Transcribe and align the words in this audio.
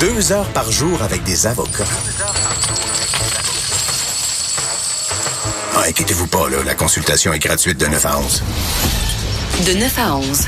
Deux 0.00 0.30
heures 0.32 0.48
par 0.52 0.70
jour 0.70 1.02
avec 1.02 1.22
des 1.22 1.46
avocats. 1.46 1.84
Ah, 5.74 5.84
inquiétez-vous 5.88 6.26
pas, 6.26 6.48
là, 6.50 6.58
la 6.64 6.74
consultation 6.74 7.32
est 7.32 7.38
gratuite 7.38 7.78
de 7.80 7.86
9 7.86 8.04
à 8.06 8.18
11. 8.18 8.42
De 9.66 9.72
9 9.80 9.98
à 9.98 10.16
11. 10.16 10.46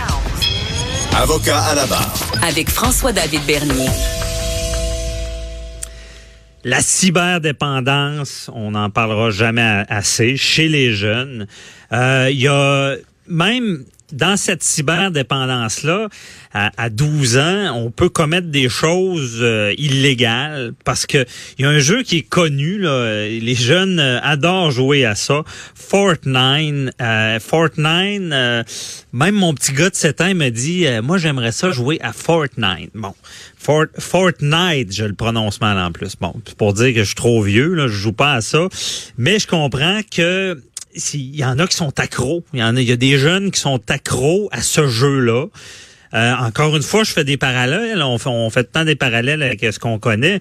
Avocat 1.16 1.60
à 1.60 1.74
la 1.74 1.86
barre. 1.86 2.14
Avec 2.42 2.68
François-David 2.68 3.40
Bernier. 3.46 3.88
La 6.64 6.80
cyberdépendance, 6.82 8.50
on 8.52 8.72
n'en 8.72 8.90
parlera 8.90 9.30
jamais 9.30 9.84
assez 9.88 10.36
chez 10.36 10.68
les 10.68 10.92
jeunes. 10.92 11.46
Euh, 11.92 12.28
Il 12.30 12.38
y 12.40 12.48
a 12.48 12.96
même 13.28 13.84
dans 14.12 14.36
cette 14.36 14.62
cyberdépendance-là, 14.62 16.08
à, 16.52 16.70
à 16.76 16.90
12 16.90 17.38
ans, 17.38 17.72
on 17.76 17.90
peut 17.90 18.08
commettre 18.08 18.48
des 18.48 18.68
choses 18.68 19.38
euh, 19.40 19.74
illégales 19.76 20.72
parce 20.84 21.06
que 21.06 21.24
il 21.58 21.62
y 21.62 21.64
a 21.64 21.70
un 21.70 21.78
jeu 21.78 22.02
qui 22.02 22.18
est 22.18 22.28
connu. 22.28 22.78
Là, 22.78 23.26
les 23.28 23.54
jeunes 23.54 23.98
euh, 24.00 24.18
adorent 24.22 24.70
jouer 24.70 25.04
à 25.04 25.14
ça. 25.14 25.42
Fortnite, 25.74 26.90
euh, 27.00 27.40
Fortnite. 27.40 28.32
euh, 28.32 28.62
même 29.12 29.34
mon 29.34 29.54
petit 29.54 29.72
gars 29.72 29.90
de 29.90 29.94
7 29.94 30.20
ans 30.20 30.34
me 30.34 30.50
dit, 30.50 30.86
euh, 30.86 31.02
moi 31.02 31.18
j'aimerais 31.18 31.52
ça 31.52 31.70
jouer 31.70 31.98
à 32.02 32.12
Fortnite. 32.12 32.90
Bon, 32.94 33.14
Fort, 33.56 33.86
Fortnite, 33.98 34.92
je 34.94 35.04
le 35.04 35.14
prononce 35.14 35.60
mal 35.60 35.78
en 35.78 35.92
plus. 35.92 36.14
Bon, 36.20 36.34
pour 36.56 36.72
dire 36.74 36.94
que 36.94 37.00
je 37.00 37.06
suis 37.06 37.14
trop 37.14 37.42
vieux, 37.42 37.74
là, 37.74 37.88
je 37.88 37.92
joue 37.94 38.12
pas 38.12 38.34
à 38.34 38.40
ça, 38.40 38.68
mais 39.16 39.38
je 39.38 39.46
comprends 39.46 40.00
que 40.10 40.60
il 41.14 41.36
y 41.36 41.44
en 41.44 41.58
a 41.58 41.66
qui 41.66 41.76
sont 41.76 41.98
accros. 41.98 42.44
Il 42.52 42.60
y 42.60 42.62
en 42.62 42.76
a, 42.76 42.80
il 42.80 42.88
y 42.88 42.92
a 42.92 42.96
des 42.96 43.18
jeunes 43.18 43.50
qui 43.50 43.60
sont 43.60 43.80
accros 43.88 44.48
à 44.52 44.62
ce 44.62 44.86
jeu-là. 44.86 45.46
Euh, 46.14 46.34
encore 46.36 46.74
une 46.74 46.82
fois, 46.82 47.04
je 47.04 47.12
fais 47.12 47.24
des 47.24 47.36
parallèles. 47.36 48.02
On 48.02 48.18
fait, 48.18 48.30
on 48.30 48.48
fait 48.50 48.64
tant 48.64 48.84
des 48.84 48.96
parallèles 48.96 49.42
avec 49.42 49.60
ce 49.60 49.78
qu'on 49.78 49.98
connaît. 49.98 50.40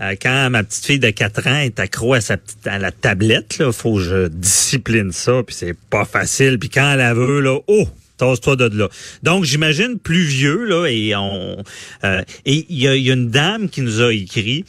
Euh, 0.00 0.14
quand 0.20 0.50
ma 0.50 0.62
petite 0.62 0.86
fille 0.86 0.98
de 1.00 1.10
4 1.10 1.46
ans 1.48 1.58
est 1.58 1.80
accro 1.80 2.14
à 2.14 2.20
sa 2.20 2.36
petite, 2.36 2.66
à 2.66 2.78
la 2.78 2.92
tablette, 2.92 3.58
là, 3.58 3.72
faut 3.72 3.96
que 3.96 4.02
je 4.02 4.28
discipline 4.28 5.10
ça, 5.10 5.42
puis 5.44 5.56
c'est 5.56 5.76
pas 5.90 6.04
facile. 6.04 6.58
Puis 6.58 6.70
quand 6.70 6.96
elle 6.96 7.14
veut, 7.14 7.40
là, 7.40 7.58
oh, 7.66 7.88
Tasse-toi 8.18 8.56
de 8.56 8.76
là. 8.76 8.88
Donc, 9.22 9.44
j'imagine 9.44 9.96
plus 9.96 10.24
vieux, 10.24 10.64
là, 10.64 10.86
et 10.88 11.14
on 11.14 11.62
euh, 12.02 12.22
et 12.44 12.66
il 12.68 12.78
y 12.78 12.88
a 12.88 12.94
une 13.12 13.30
dame 13.30 13.68
qui 13.68 13.80
nous 13.80 14.02
a 14.02 14.12
écrit 14.12 14.64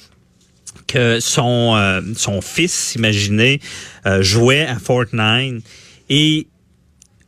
que 0.87 1.19
son 1.19 1.75
euh, 1.75 2.01
son 2.15 2.41
fils, 2.41 2.95
imaginez, 2.95 3.59
euh, 4.05 4.21
jouait 4.21 4.65
à 4.65 4.77
Fortnite 4.79 5.63
et 6.09 6.47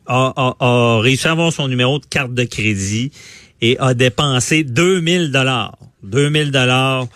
a, 0.06 0.54
a, 0.60 1.00
réussi 1.00 1.28
à 1.28 1.32
avoir 1.32 1.52
son 1.52 1.68
numéro 1.68 1.98
de 1.98 2.06
carte 2.06 2.34
de 2.34 2.44
crédit 2.44 3.12
et 3.60 3.78
a 3.78 3.94
dépensé 3.94 4.64
2000 4.64 5.30
dollars. 5.30 5.78
2000 6.02 6.50
dollars 6.50 7.06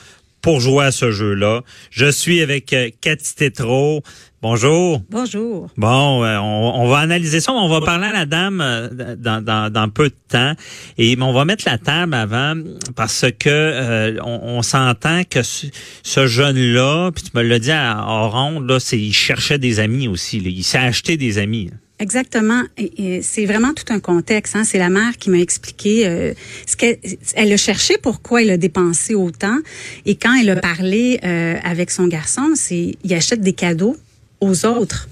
pour 0.40 0.60
jouer 0.60 0.84
à 0.84 0.92
ce 0.92 1.10
jeu-là. 1.10 1.62
Je 1.90 2.10
suis 2.10 2.40
avec 2.40 2.72
euh, 2.72 2.90
Cathy 3.00 3.34
Tétrault. 3.34 4.02
Bonjour. 4.50 5.02
Bonjour. 5.10 5.66
Bon, 5.76 6.22
euh, 6.22 6.38
on, 6.38 6.72
on 6.76 6.86
va 6.88 6.98
analyser 6.98 7.40
ça. 7.40 7.50
mais 7.52 7.58
On 7.58 7.68
va 7.68 7.80
parler 7.80 8.06
à 8.06 8.12
la 8.12 8.26
dame 8.26 8.60
euh, 8.60 9.16
dans, 9.16 9.42
dans, 9.44 9.72
dans 9.72 9.88
peu 9.88 10.08
de 10.08 10.14
temps. 10.28 10.52
Et 10.98 11.16
mais 11.16 11.24
on 11.24 11.32
va 11.32 11.44
mettre 11.44 11.64
la 11.66 11.78
table 11.78 12.14
avant 12.14 12.54
parce 12.94 13.24
que 13.40 13.48
euh, 13.50 14.20
on, 14.24 14.58
on 14.58 14.62
s'entend 14.62 15.22
que 15.28 15.42
ce, 15.42 15.66
ce 16.04 16.28
jeune-là, 16.28 17.10
puis 17.12 17.24
tu 17.24 17.30
me 17.34 17.42
l'as 17.42 17.58
dit 17.58 17.72
à 17.72 18.06
Oron, 18.08 18.60
là, 18.60 18.78
c'est 18.78 18.96
il 19.00 19.12
cherchait 19.12 19.58
des 19.58 19.80
amis 19.80 20.06
aussi. 20.06 20.38
là. 20.38 20.48
Il 20.48 20.62
s'est 20.62 20.78
acheté 20.78 21.16
des 21.16 21.38
amis. 21.38 21.70
Exactement. 21.98 22.62
Et, 22.78 23.16
et 23.16 23.22
c'est 23.22 23.46
vraiment 23.46 23.72
tout 23.74 23.92
un 23.92 23.98
contexte. 23.98 24.54
Hein. 24.54 24.62
C'est 24.62 24.78
la 24.78 24.90
mère 24.90 25.16
qui 25.18 25.28
m'a 25.28 25.38
expliqué 25.38 26.06
euh, 26.06 26.34
ce 26.68 26.76
qu'elle 26.76 26.98
elle 27.34 27.52
a 27.52 27.56
cherché 27.56 27.96
pourquoi 28.00 28.42
elle 28.42 28.50
a 28.50 28.56
dépensé 28.58 29.16
autant. 29.16 29.58
Et 30.04 30.14
quand 30.14 30.34
elle 30.40 30.50
a 30.50 30.56
parlé 30.56 31.18
euh, 31.24 31.56
avec 31.64 31.90
son 31.90 32.06
garçon, 32.06 32.50
c'est 32.54 32.94
il 33.02 33.12
achète 33.12 33.40
des 33.40 33.54
cadeaux 33.54 33.96
aux 34.40 34.66
autres. 34.66 35.08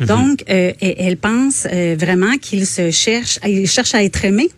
Donc, 0.00 0.44
euh, 0.50 0.72
elle, 0.80 1.16
pense 1.16 1.66
euh, 1.72 1.96
vraiment 1.98 2.36
qu'il 2.38 2.66
se 2.66 2.90
cherche, 2.90 3.38
il 3.46 3.66
cherche 3.66 3.94
à 3.94 4.04
être 4.04 4.24
aimé. 4.24 4.50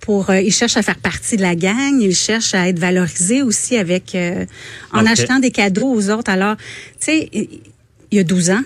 Pour, 0.00 0.30
euh, 0.30 0.40
il 0.40 0.52
cherche 0.52 0.76
à 0.76 0.82
faire 0.82 0.98
partie 0.98 1.36
de 1.36 1.42
la 1.42 1.54
gang, 1.54 2.00
il 2.00 2.14
cherche 2.14 2.54
à 2.54 2.68
être 2.68 2.78
valorisé 2.78 3.42
aussi 3.42 3.76
avec 3.76 4.16
en 4.92 5.06
achetant 5.06 5.38
des 5.38 5.50
cadeaux 5.50 5.92
aux 5.94 6.10
autres. 6.10 6.30
Alors, 6.30 6.56
tu 6.56 6.64
sais, 6.98 7.30
il 7.32 8.16
y 8.16 8.18
a 8.18 8.24
12 8.24 8.50
ans. 8.50 8.62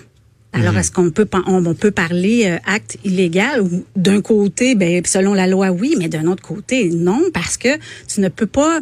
Alors, 0.51 0.75
est-ce 0.77 0.91
qu'on 0.91 1.11
peut 1.11 1.27
on, 1.45 1.65
on 1.65 1.75
peut 1.75 1.91
parler 1.91 2.45
euh, 2.45 2.57
acte 2.65 2.97
illégal 3.03 3.61
ou 3.61 3.85
d'un 3.95 4.21
côté, 4.21 4.73
ben 4.73 5.01
selon 5.05 5.33
la 5.33 5.45
loi, 5.45 5.69
oui, 5.69 5.95
mais 5.97 6.09
d'un 6.09 6.25
autre 6.25 6.41
côté, 6.41 6.89
non, 6.89 7.21
parce 7.33 7.55
que 7.55 7.77
tu 8.07 8.19
ne 8.19 8.29
peux 8.29 8.47
pas 8.47 8.79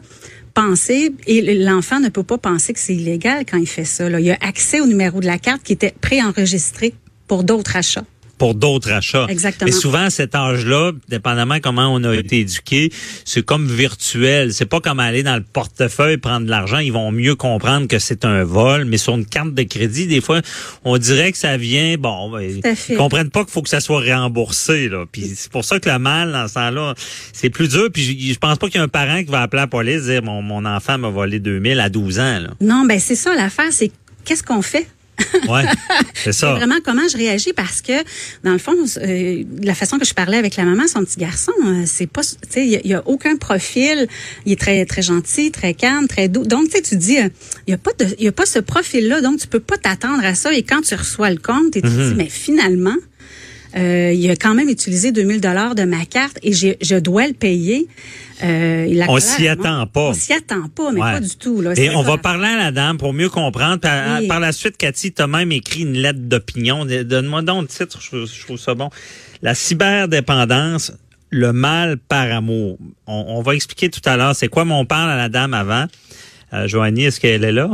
et 1.28 1.56
l'enfant 1.56 2.00
ne 2.00 2.10
peut 2.10 2.24
pas 2.24 2.38
penser 2.38 2.74
que 2.74 2.80
c'est 2.80 2.96
illégal 2.96 3.46
quand 3.50 3.58
il 3.58 3.68
fait 3.68 3.86
ça. 3.86 4.10
Il 4.10 4.32
a 4.32 4.38
accès 4.42 4.82
au 4.82 4.88
numéro 4.88 5.20
de 5.20 5.26
la 5.26 5.38
carte 5.38 5.64
qui 5.64 5.74
était 5.74 5.94
préenregistré 6.02 6.94
pour 7.28 7.44
d'autres 7.44 7.76
achats. 7.76 8.06
Pour 8.38 8.56
d'autres 8.56 8.92
achats. 8.92 9.26
Exactement. 9.30 9.68
Et 9.68 9.72
souvent, 9.72 10.04
à 10.04 10.10
cet 10.10 10.36
âge-là, 10.36 10.92
dépendamment 11.10 11.60
comment 11.62 11.94
on 11.94 12.04
a 12.04 12.16
été 12.16 12.40
éduqué, 12.40 12.92
c'est 13.26 13.44
comme 13.44 13.68
virtuel. 13.68 14.54
C'est 14.54 14.66
pas 14.66 14.80
comme 14.80 15.00
aller 15.00 15.24
dans 15.24 15.36
le 15.36 15.44
portefeuille 15.44 16.18
prendre 16.18 16.46
de 16.46 16.52
l'argent. 16.52 16.80
Ils 16.80 16.94
vont 16.94 17.12
mieux 17.12 17.36
comprendre 17.36 17.88
que 17.88 18.00
c'est 18.00 18.26
un 18.26 18.44
vol. 18.44 18.86
Mais 18.86 18.98
sur 18.98 19.16
une 19.16 19.26
carte 19.26 19.54
de 19.54 19.64
crédit, 19.64 20.08
des 20.08 20.22
fois, 20.22 20.42
on 20.84 20.98
dirait 20.98 21.32
que 21.32 21.38
ça 21.38 21.58
vient, 21.58 21.98
bon, 21.98 22.32
ben, 22.32 22.62
ils 22.90 22.98
comprennent 22.98 23.32
pas 23.32 23.44
qu'il 23.44 23.54
faut 23.54 23.62
que 23.62 23.70
ça 23.70 23.80
soit 23.80 24.02
remboursé, 24.02 24.90
là. 24.90 25.06
Puis 25.12 25.34
c'est 25.36 25.52
pour 25.52 25.66
ça 25.66 25.80
que 25.80 25.90
le 25.90 26.00
mal, 26.00 26.32
dans 26.32 26.48
ce 26.48 26.54
temps-là, 26.56 26.94
c'est 27.34 27.50
plus 27.50 27.70
dur. 27.70 27.90
Puis 27.92 28.04
je, 28.04 28.34
je 28.34 28.40
pense 28.40 28.58
pas 28.58 28.68
qu'il 28.68 28.78
y 28.78 28.82
a 28.82 28.84
un 28.84 28.88
parent 28.88 29.24
qui 29.24 29.32
va 29.32 29.42
appeler 29.42 29.62
la 29.62 29.68
police 29.68 30.04
et 30.04 30.12
dire, 30.12 30.24
mon, 30.24 30.42
mon 30.42 30.66
enfant 30.66 30.98
m'a 30.98 31.10
volé 31.10 31.40
2000 31.40 31.80
à 31.80 31.90
12 31.90 32.20
ans, 32.20 32.40
là. 32.40 32.50
Non, 32.62 32.86
ben 32.86 33.00
c'est 33.00 33.16
ça 33.16 33.34
l'affaire, 33.36 33.72
c'est 33.72 33.92
qu'est-ce 34.26 34.44
qu'on 34.44 34.62
fait? 34.62 34.88
Ouais, 35.48 35.64
c'est 36.14 36.32
ça. 36.34 36.54
vraiment 36.56 36.76
comment 36.84 37.08
je 37.08 37.18
réagis? 37.18 37.54
Parce 37.54 37.82
que 37.82 37.94
dans 38.44 38.52
le 38.52 38.58
fond, 38.58 38.76
euh, 39.02 39.44
la 39.64 39.74
façon 39.76 39.98
que 39.98 40.06
je 40.06 40.14
parlais 40.14 40.38
avec 40.38 40.56
la 40.58 40.64
maman, 40.66 40.88
son 40.88 41.04
petit 41.04 41.20
garçon, 41.20 41.52
euh, 41.66 41.84
c'est 41.86 42.08
pas, 42.08 42.22
tu 42.22 42.30
sais, 42.50 42.66
il 42.66 42.70
y 42.72 42.76
a- 42.76 42.82
il 42.84 42.90
y, 42.92 42.94
a 42.94 43.02
aucun 43.08 43.36
profil. 43.38 44.08
Il 44.46 44.52
est 44.52 44.60
très 44.60 44.86
très 44.86 45.02
gentil, 45.02 45.52
très 45.52 45.74
calme, 45.74 46.08
très 46.08 46.28
doux. 46.28 46.44
Donc 46.46 46.66
tu 46.66 46.72
sais, 46.78 46.82
tu 46.82 46.96
dis, 46.98 47.18
euh, 47.20 47.30
il 47.68 47.72
y 47.72 47.74
a 47.74 47.78
pas 47.78 47.92
de, 47.98 48.08
il 48.20 48.26
y 48.26 48.28
a 48.28 48.32
pas 48.32 48.46
ce 48.46 48.60
profil-là, 48.60 49.22
donc 49.22 49.40
tu 49.40 49.48
peux 49.48 49.60
pas 49.60 49.78
t'attendre 49.78 50.24
à 50.26 50.36
ça. 50.36 50.54
Et 50.54 50.64
quand 50.64 50.82
tu 50.82 50.96
reçois 50.96 51.30
le 51.30 51.38
compte, 51.38 51.76
et 51.78 51.82
tu 51.82 51.88
te 51.90 52.10
dis, 52.10 52.16
mais 52.16 52.30
finalement. 52.30 52.96
Euh, 53.76 54.14
il 54.16 54.32
a 54.32 54.36
quand 54.38 54.56
même 54.56 54.70
utilisé 54.70 55.12
2000 55.12 55.42
dollars 55.42 55.76
de 55.76 55.84
ma 55.84 56.06
carte 56.06 56.40
et 56.42 56.54
je 56.54 57.00
dois 57.00 57.28
le 57.28 57.34
payer. 57.34 57.88
Euh, 58.44 59.04
On 59.08 59.20
s'y 59.20 59.48
attend 59.48 59.88
pas. 59.88 60.10
On 60.10 60.14
s'y 60.14 60.34
attend 60.34 60.68
pas, 60.70 60.92
mais 60.92 61.02
Ouais. 61.02 61.14
pas 61.14 61.20
du 61.20 61.36
tout. 61.38 61.62
Là. 61.62 61.74
Et 61.76 61.90
on 61.96 62.04
va 62.04 62.18
parler 62.18 62.48
à 62.48 62.58
la 62.58 62.72
dame 62.72 62.98
pour 62.98 63.14
mieux 63.14 63.30
comprendre. 63.30 63.80
Oui. 64.20 64.28
Par 64.28 64.40
la 64.40 64.52
suite, 64.52 64.78
Cathy, 64.78 65.12
tu 65.12 65.22
as 65.22 65.28
même 65.28 65.52
écrit 65.52 65.82
une 65.82 65.94
lettre 65.98 66.20
d'opinion. 66.20 66.86
Donne-moi 66.86 67.42
donc 67.42 67.64
le 67.64 67.68
titre, 67.68 68.00
je, 68.02 68.26
je 68.26 68.42
trouve 68.46 68.58
ça 68.60 68.76
bon. 68.76 68.90
La 69.42 69.56
cyberdépendance, 69.56 70.94
le 71.30 71.52
mal 71.52 71.98
par 71.98 72.32
amour. 72.32 72.78
On, 73.08 73.26
on 73.28 73.42
va 73.42 73.56
expliquer 73.56 73.90
tout 73.90 74.02
à 74.06 74.18
l'heure 74.18 74.36
c'est 74.36 74.48
quoi, 74.50 74.66
mais 74.66 74.74
on 74.74 74.86
parle 74.86 75.10
à 75.10 75.18
la 75.18 75.30
dame 75.30 75.54
avant. 75.54 75.86
Euh, 76.54 76.68
Joanie, 76.68 77.06
est-ce 77.06 77.20
qu'elle 77.20 77.44
est 77.44 77.52
là? 77.52 77.70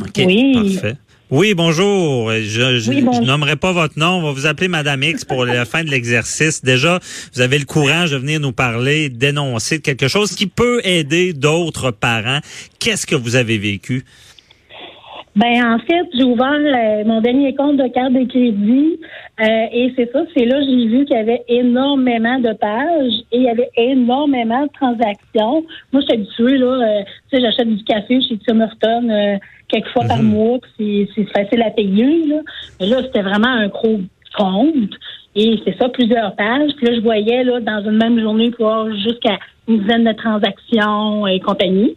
OK, 0.00 0.22
Oui. 0.26 0.54
parfait. 0.74 0.96
Oui, 1.30 1.54
bonjour. 1.54 2.30
Je, 2.32 2.78
je, 2.78 2.90
Oui, 2.90 3.00
bonjour. 3.02 3.22
je 3.22 3.26
nommerai 3.26 3.56
pas 3.56 3.72
votre 3.72 3.98
nom. 3.98 4.18
On 4.18 4.22
va 4.22 4.32
vous 4.32 4.46
appeler 4.46 4.68
Madame 4.68 5.02
X 5.02 5.24
pour 5.24 5.44
la 5.46 5.64
fin 5.64 5.82
de 5.82 5.90
l'exercice. 5.90 6.62
Déjà, 6.62 6.98
vous 7.34 7.40
avez 7.40 7.58
le 7.58 7.64
courage 7.64 8.10
de 8.10 8.18
venir 8.18 8.40
nous 8.40 8.52
parler, 8.52 9.08
dénoncer 9.08 9.78
de 9.78 9.82
quelque 9.82 10.06
chose 10.06 10.34
qui 10.34 10.46
peut 10.46 10.80
aider 10.84 11.32
d'autres 11.32 11.90
parents. 11.90 12.40
Qu'est-ce 12.78 13.06
que 13.06 13.16
vous 13.16 13.36
avez 13.36 13.56
vécu? 13.58 14.04
Ben 15.36 15.66
en 15.66 15.78
fait, 15.80 16.06
j'ai 16.16 16.22
ouvert 16.22 16.60
mon 17.06 17.20
dernier 17.20 17.56
compte 17.56 17.76
de 17.76 17.88
carte 17.88 18.12
de 18.12 18.24
crédit 18.28 19.00
euh, 19.40 19.66
et 19.72 19.92
c'est 19.96 20.12
ça, 20.12 20.20
c'est 20.32 20.44
là 20.44 20.60
que 20.60 20.66
j'ai 20.66 20.86
vu 20.86 21.04
qu'il 21.06 21.16
y 21.16 21.18
avait 21.18 21.42
énormément 21.48 22.38
de 22.38 22.52
pages 22.52 23.12
et 23.32 23.38
il 23.38 23.42
y 23.42 23.48
avait 23.48 23.68
énormément 23.76 24.62
de 24.62 24.70
transactions. 24.74 25.64
Moi, 25.92 26.02
je 26.02 26.06
suis 26.06 26.12
habituée 26.12 26.58
là, 26.58 26.66
euh, 27.00 27.02
tu 27.32 27.36
sais, 27.36 27.42
j'achète 27.42 27.68
du 27.68 27.82
café 27.82 28.20
chez 28.22 28.38
Tim 28.46 28.60
euh, 28.60 29.36
quelques 29.68 29.88
fois 29.88 30.04
par 30.06 30.22
mois, 30.22 30.58
puis 30.76 31.08
c'est 31.14 31.22
c'est 31.22 31.30
facile 31.32 31.62
à 31.62 31.70
payer 31.70 32.26
là. 32.26 32.40
Mais 32.80 32.86
là, 32.86 33.02
c'était 33.02 33.22
vraiment 33.22 33.48
un 33.48 33.68
gros 33.68 34.00
compte 34.36 34.90
et 35.36 35.60
c'est 35.64 35.76
ça, 35.78 35.88
plusieurs 35.88 36.34
pages. 36.36 36.70
Puis 36.76 36.86
là, 36.86 36.94
je 36.94 37.00
voyais 37.00 37.44
là 37.44 37.60
dans 37.60 37.82
une 37.84 37.98
même 37.98 38.20
journée 38.20 38.50
pouvoir 38.50 38.92
jusqu'à 38.94 39.38
une 39.68 39.80
dizaine 39.80 40.04
de 40.04 40.12
transactions 40.12 41.26
et 41.26 41.40
compagnie. 41.40 41.96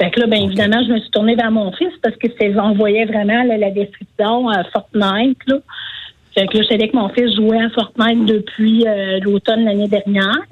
Fait 0.00 0.10
que 0.10 0.20
là, 0.20 0.26
bien 0.26 0.42
évidemment, 0.42 0.82
je 0.86 0.92
me 0.92 1.00
suis 1.00 1.10
tournée 1.10 1.36
vers 1.36 1.50
mon 1.50 1.70
fils 1.72 1.92
parce 2.02 2.16
que 2.16 2.26
c'est 2.40 2.58
on 2.58 2.72
voyait 2.72 3.04
vraiment 3.04 3.44
là, 3.44 3.56
la 3.56 3.70
description 3.70 4.48
à 4.48 4.64
Fortnite. 4.64 5.38
Là. 5.46 5.58
Fait 6.34 6.46
que 6.46 6.56
là, 6.56 6.64
je 6.64 6.68
savais 6.68 6.88
que 6.88 6.96
mon 6.96 7.08
fils 7.10 7.34
jouait 7.36 7.62
à 7.62 7.68
Fortnite 7.70 8.24
depuis 8.24 8.84
euh, 8.86 9.20
l'automne 9.20 9.64
l'année 9.64 9.88
dernière. 9.88 10.46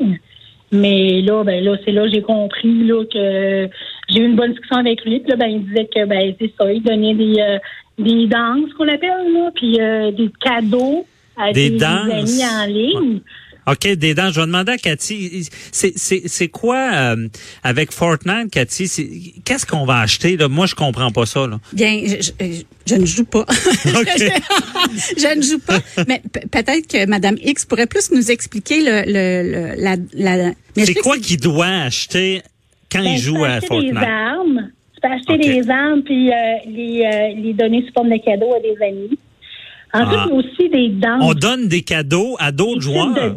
Mais 0.72 1.20
là, 1.22 1.42
ben 1.42 1.64
là, 1.64 1.76
c'est 1.84 1.90
là 1.90 2.02
que 2.02 2.12
j'ai 2.12 2.22
compris 2.22 2.84
là, 2.84 3.02
que 3.04 3.68
j'ai 4.12 4.20
eu 4.20 4.24
une 4.26 4.36
bonne 4.36 4.50
discussion 4.52 4.76
avec 4.76 5.04
lui. 5.04 5.20
Puis 5.20 5.30
là, 5.30 5.36
ben, 5.36 5.46
il 5.50 5.64
disait 5.66 5.88
que 5.94 6.04
ben 6.06 6.34
c'est 6.40 6.52
ça, 6.58 6.72
il 6.72 6.82
donnait 6.82 7.14
des, 7.14 7.40
euh, 7.40 7.58
des 7.98 8.26
danses 8.26 8.72
qu'on 8.76 8.88
appelle, 8.88 9.32
là, 9.32 9.50
puis 9.54 9.80
euh, 9.80 10.10
des 10.12 10.30
cadeaux 10.44 11.06
à 11.36 11.52
Des 11.52 11.70
des, 11.70 11.82
amis 11.84 12.42
en 12.44 12.66
ligne. 12.66 13.20
OK, 13.66 13.86
des 13.94 14.14
dents. 14.14 14.30
Je 14.32 14.40
vais 14.40 14.46
demander 14.46 14.72
à 14.72 14.78
Cathy, 14.78 15.46
c'est, 15.70 15.92
c'est, 15.94 16.22
c'est 16.26 16.48
quoi 16.48 16.90
euh, 16.92 17.28
avec 17.62 17.92
Fortnite, 17.92 18.50
Cathy? 18.50 18.88
c'est- 18.88 19.08
Qu'est-ce 19.44 19.64
qu'on 19.66 19.84
va 19.84 20.00
acheter? 20.00 20.36
Là? 20.36 20.48
Moi, 20.48 20.66
je 20.66 20.74
comprends 20.74 21.10
pas 21.12 21.24
ça. 21.26 21.46
Là. 21.46 21.60
Bien, 21.72 22.02
je, 22.04 22.30
je- 22.40 22.62
je 22.86 22.94
ne 22.96 23.06
joue 23.06 23.24
pas. 23.26 23.44
je 23.84 25.36
ne 25.36 25.42
joue 25.42 25.58
pas. 25.60 25.78
Mais 26.08 26.20
pe- 26.32 26.46
peut-être 26.48 26.86
que 26.88 27.06
Madame 27.06 27.36
X 27.42 27.64
pourrait 27.64 27.86
plus 27.86 28.10
nous 28.10 28.30
expliquer 28.30 28.80
le, 28.82 29.02
le, 29.06 29.74
le- 29.76 29.82
la, 30.14 30.36
la. 30.36 30.52
C'est 30.76 30.94
quoi 30.94 31.18
qu'il 31.18 31.38
doit 31.38 31.66
acheter 31.66 32.42
quand 32.90 33.02
Ben, 33.02 33.10
il 33.10 33.16
tu 33.18 33.22
joue 33.26 33.36
peux 33.36 33.44
à 33.44 33.60
Fortnite? 33.60 33.92
des 33.92 33.98
armes. 33.98 34.70
Tu 34.94 35.00
peux 35.00 35.08
acheter 35.14 35.38
des 35.38 35.70
armes 35.70 36.02
puis 36.02 36.30
euh, 36.30 36.34
les, 36.66 37.02
euh, 37.04 37.40
les 37.42 37.52
donner 37.54 37.84
sous 37.86 37.92
forme 37.92 38.10
de 38.10 38.16
cadeaux 38.24 38.52
à 38.54 38.60
des 38.60 38.76
amis. 38.84 39.18
Ensuite, 39.92 40.18
Ah. 40.18 40.26
il 40.26 40.30
y 40.30 40.32
a 40.32 40.34
aussi 40.34 40.68
des 40.68 40.88
dents. 40.90 41.18
On 41.20 41.34
donne 41.34 41.68
des 41.68 41.82
cadeaux 41.82 42.36
à 42.38 42.52
d'autres 42.52 42.80
joueurs. 42.82 43.12
de- 43.14 43.34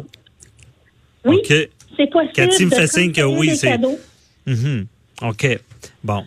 Oui, 1.24 1.38
c'est 1.46 2.10
possible. 2.10 2.32
Cathy 2.34 2.66
me 2.66 2.70
fait 2.70 2.86
signe 2.86 3.12
que 3.12 3.22
oui, 3.22 3.56
c'est- 3.56 3.68
cadeaux. 3.68 3.98
Mhm. 4.46 4.86
OK. 5.22 5.58
Bon. 6.02 6.22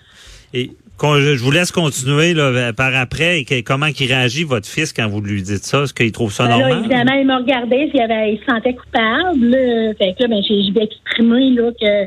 Et 0.54 0.72
je 1.00 1.44
vous 1.44 1.52
laisse 1.52 1.72
continuer 1.72 2.34
là, 2.34 2.74
par 2.74 2.96
après. 2.96 3.42
Et 3.42 3.62
comment 3.64 3.86
il 3.86 4.08
réagit, 4.08 4.44
votre 4.44 4.68
fils, 4.68 4.92
quand 4.92 5.08
vous 5.08 5.22
lui 5.22 5.44
dites 5.44 5.64
ça? 5.66 5.84
Est-ce 5.84 5.94
qu'il 5.94 6.12
trouve 6.12 6.34
ça 6.34 6.48
normal? 6.48 6.80
évidemment, 6.80 7.14
il 7.14 7.32
regardait, 7.32 7.88
puis 7.88 8.00
il, 8.00 8.02
avait, 8.02 8.34
il 8.34 8.40
se 8.40 8.46
sentait 8.46 8.74
coupable. 8.74 9.46
Là. 9.46 9.94
Fait 10.00 10.16
que 10.18 10.24
là, 10.24 10.28
ben, 10.30 10.42
j'ai, 10.48 10.64
j'ai 10.64 10.82
exprimé 10.84 11.52
là, 11.52 11.70
que 11.80 12.06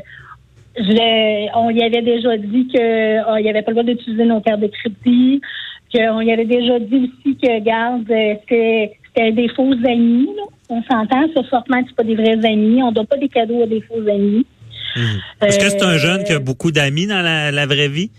je 0.77 1.57
on 1.57 1.69
y 1.69 1.83
avait 1.83 2.01
déjà 2.01 2.37
dit 2.37 2.67
que 2.73 3.19
ah, 3.27 3.39
il 3.39 3.47
avait 3.47 3.61
pas 3.61 3.71
le 3.71 3.75
droit 3.81 3.93
d'utiliser 3.93 4.25
nos 4.25 4.41
cartes 4.41 4.61
de 4.61 4.67
crédit, 4.67 5.41
qu'on 5.93 6.21
y 6.21 6.31
avait 6.31 6.45
déjà 6.45 6.79
dit 6.79 7.11
aussi 7.11 7.37
que, 7.37 7.59
garde, 7.59 8.09
euh, 8.09 8.35
c'était, 8.41 9.31
des 9.33 9.49
faux 9.49 9.73
amis. 9.85 10.29
Là. 10.37 10.43
On 10.69 10.81
s'entend, 10.83 11.27
sur 11.33 11.45
Fortnite, 11.49 11.87
c'est 11.89 11.95
pas 11.95 12.03
des 12.03 12.15
vrais 12.15 12.45
amis. 12.45 12.81
On 12.81 12.91
donne 12.93 13.07
pas 13.07 13.17
des 13.17 13.27
cadeaux 13.27 13.63
à 13.63 13.67
des 13.67 13.81
faux 13.81 13.99
amis. 14.07 14.45
Mhm. 14.95 15.21
Est-ce 15.41 15.59
que 15.59 15.69
c'est 15.69 15.83
un 15.83 15.95
Euh, 15.95 15.97
jeune 15.97 16.23
qui 16.23 16.31
a 16.31 16.39
beaucoup 16.39 16.71
d'amis 16.71 17.07
dans 17.07 17.21
la, 17.21 17.51
la 17.51 17.65
vraie 17.65 17.89
vie? 17.89 18.09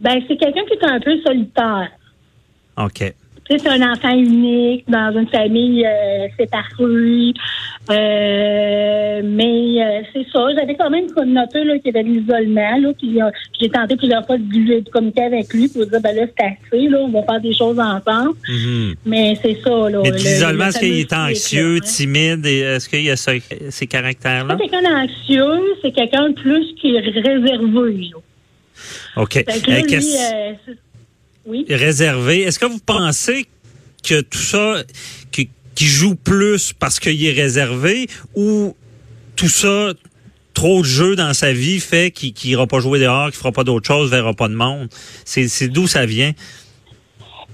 Ben, 0.00 0.20
c'est 0.26 0.36
quelqu'un 0.36 0.62
qui 0.66 0.74
est 0.74 0.84
un 0.84 0.98
peu 0.98 1.16
solitaire. 1.24 1.90
OK. 2.76 3.14
C'est 3.50 3.66
un 3.66 3.92
enfant 3.92 4.14
unique 4.16 4.84
dans 4.88 5.12
une 5.18 5.26
famille 5.26 5.84
euh, 5.84 6.28
séparée. 6.38 7.32
Euh, 7.90 9.20
mais 9.24 9.82
euh, 9.82 10.02
c'est 10.12 10.24
ça. 10.32 10.46
J'avais 10.56 10.76
quand 10.76 10.90
même 10.90 11.06
noté 11.26 11.64
là, 11.64 11.76
qu'il 11.78 11.92
y 11.92 11.98
avait 11.98 12.04
de 12.08 12.14
l'isolement. 12.14 12.76
Là, 12.78 12.92
puis 12.96 13.20
euh, 13.20 13.30
j'ai 13.60 13.68
tenté 13.68 13.96
plusieurs 13.96 14.24
fois 14.24 14.38
de, 14.38 14.80
de 14.80 14.88
communiquer 14.90 15.22
avec 15.24 15.52
lui 15.52 15.66
pour 15.68 15.84
dire 15.84 16.00
ben 16.00 16.14
là, 16.14 16.22
c'est 16.38 16.44
assez, 16.46 16.88
là, 16.88 16.98
on 17.00 17.08
va 17.08 17.22
faire 17.24 17.40
des 17.40 17.52
choses 17.54 17.78
ensemble. 17.80 18.36
Mhm. 18.48 18.94
Mais 19.04 19.34
c'est 19.42 19.58
ça, 19.64 19.70
là. 19.90 20.00
Mais 20.02 20.10
de 20.10 20.16
le- 20.16 20.22
l'isolement, 20.22 20.64
le 20.64 20.68
est-ce 20.70 20.78
qu'il 20.78 20.98
est 21.00 21.12
anxieux, 21.12 21.76
hein. 21.76 21.80
timide? 21.84 22.46
et 22.46 22.58
Est-ce 22.60 22.88
qu'il 22.88 23.02
y 23.02 23.10
a 23.10 23.16
ce- 23.16 23.40
ces 23.40 23.70
C'est 23.70 23.86
caractères-là? 23.88 24.54
pas 24.54 24.60
quelqu'un 24.62 24.82
d'anxieux, 24.82 25.60
c'est 25.82 25.90
quelqu'un 25.92 26.28
de 26.28 26.34
plus 26.34 26.74
qui 26.80 26.94
est 26.94 27.00
réservé. 27.00 27.50
Là. 28.12 28.18
OK. 29.16 29.32
Fait 29.32 29.44
que 29.44 29.70
là, 29.70 29.76
lui, 29.80 29.86
qu'est-ce- 29.86 30.16
c'est- 30.16 30.78
oui. 31.46 31.64
réservé. 31.68 32.42
Est-ce 32.42 32.58
que 32.58 32.66
vous 32.66 32.80
pensez 32.84 33.46
que 34.02 34.20
tout 34.20 34.38
ça, 34.38 34.82
qui, 35.30 35.48
qui 35.74 35.84
joue 35.84 36.14
plus 36.14 36.72
parce 36.72 37.00
qu'il 37.00 37.24
est 37.24 37.32
réservé 37.32 38.06
ou 38.34 38.74
tout 39.36 39.48
ça, 39.48 39.92
trop 40.54 40.80
de 40.80 40.86
jeux 40.86 41.16
dans 41.16 41.32
sa 41.32 41.52
vie 41.52 41.80
fait 41.80 42.10
qu'il 42.10 42.32
qu'il 42.32 42.50
ira 42.50 42.66
pas 42.66 42.80
jouer 42.80 42.98
dehors, 42.98 43.26
qu'il 43.26 43.38
fera 43.38 43.52
pas 43.52 43.64
d'autre 43.64 43.86
chose, 43.86 44.10
verra 44.10 44.34
pas 44.34 44.48
de 44.48 44.54
monde? 44.54 44.88
C'est 45.24 45.68
d'où 45.68 45.86
ça 45.86 46.06
vient? 46.06 46.32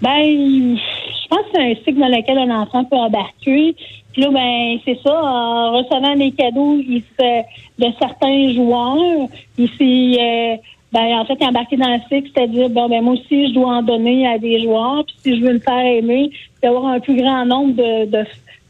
Ben, 0.02 0.76
je 0.76 1.28
pense 1.28 1.40
que 1.40 1.46
c'est 1.54 1.62
un 1.62 1.74
cycle 1.84 1.98
dans 1.98 2.08
lequel 2.08 2.38
un 2.38 2.60
enfant 2.60 2.84
peut 2.84 2.96
embarquer. 2.96 3.74
Puis 4.12 4.22
là, 4.22 4.30
ben, 4.30 4.78
c'est 4.84 4.98
ça, 5.02 5.12
en 5.12 5.72
recevant 5.72 6.16
des 6.16 6.32
cadeaux 6.32 6.78
il 6.78 7.02
se, 7.18 7.42
de 7.78 7.92
certains 7.98 8.54
joueurs, 8.54 9.28
il 9.58 9.68
s'est, 9.68 10.20
euh, 10.20 10.56
ben, 10.92 11.18
en 11.18 11.24
fait, 11.26 11.42
embarqué 11.42 11.76
dans 11.76 11.88
le 11.92 12.00
cycle, 12.08 12.30
c'est-à-dire, 12.34 12.68
bon, 12.70 12.88
ben, 12.88 13.02
moi 13.02 13.14
aussi, 13.14 13.48
je 13.48 13.54
dois 13.54 13.76
en 13.76 13.82
donner 13.82 14.26
à 14.26 14.38
des 14.38 14.62
joueurs. 14.62 15.04
Puis 15.04 15.16
si 15.22 15.40
je 15.40 15.44
veux 15.44 15.54
me 15.54 15.58
faire 15.58 15.84
aimer, 15.84 16.30
d'avoir 16.62 16.86
un 16.86 17.00
plus 17.00 17.16
grand 17.16 17.44
nombre 17.44 17.74
de, 17.74 18.04
de, 18.06 18.24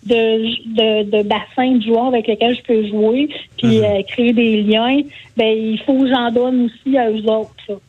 de, 0.07 1.05
de, 1.05 1.11
de 1.11 1.23
bassins 1.29 1.73
de 1.77 1.83
joueurs 1.83 2.07
avec 2.07 2.27
lesquels 2.27 2.57
je 2.57 2.63
peux 2.63 2.87
jouer, 2.89 3.29
puis 3.59 3.79
Mhm. 3.79 3.85
euh, 3.85 4.03
créer 4.09 4.33
des 4.33 4.63
liens, 4.63 5.01
ben, 5.37 5.47
il 5.57 5.79
faut 5.85 5.99
que 5.99 6.09
j'en 6.09 6.31
donne 6.31 6.67
aussi 6.67 6.97
à 6.99 7.11
eux 7.11 7.25
autres. 7.29 7.81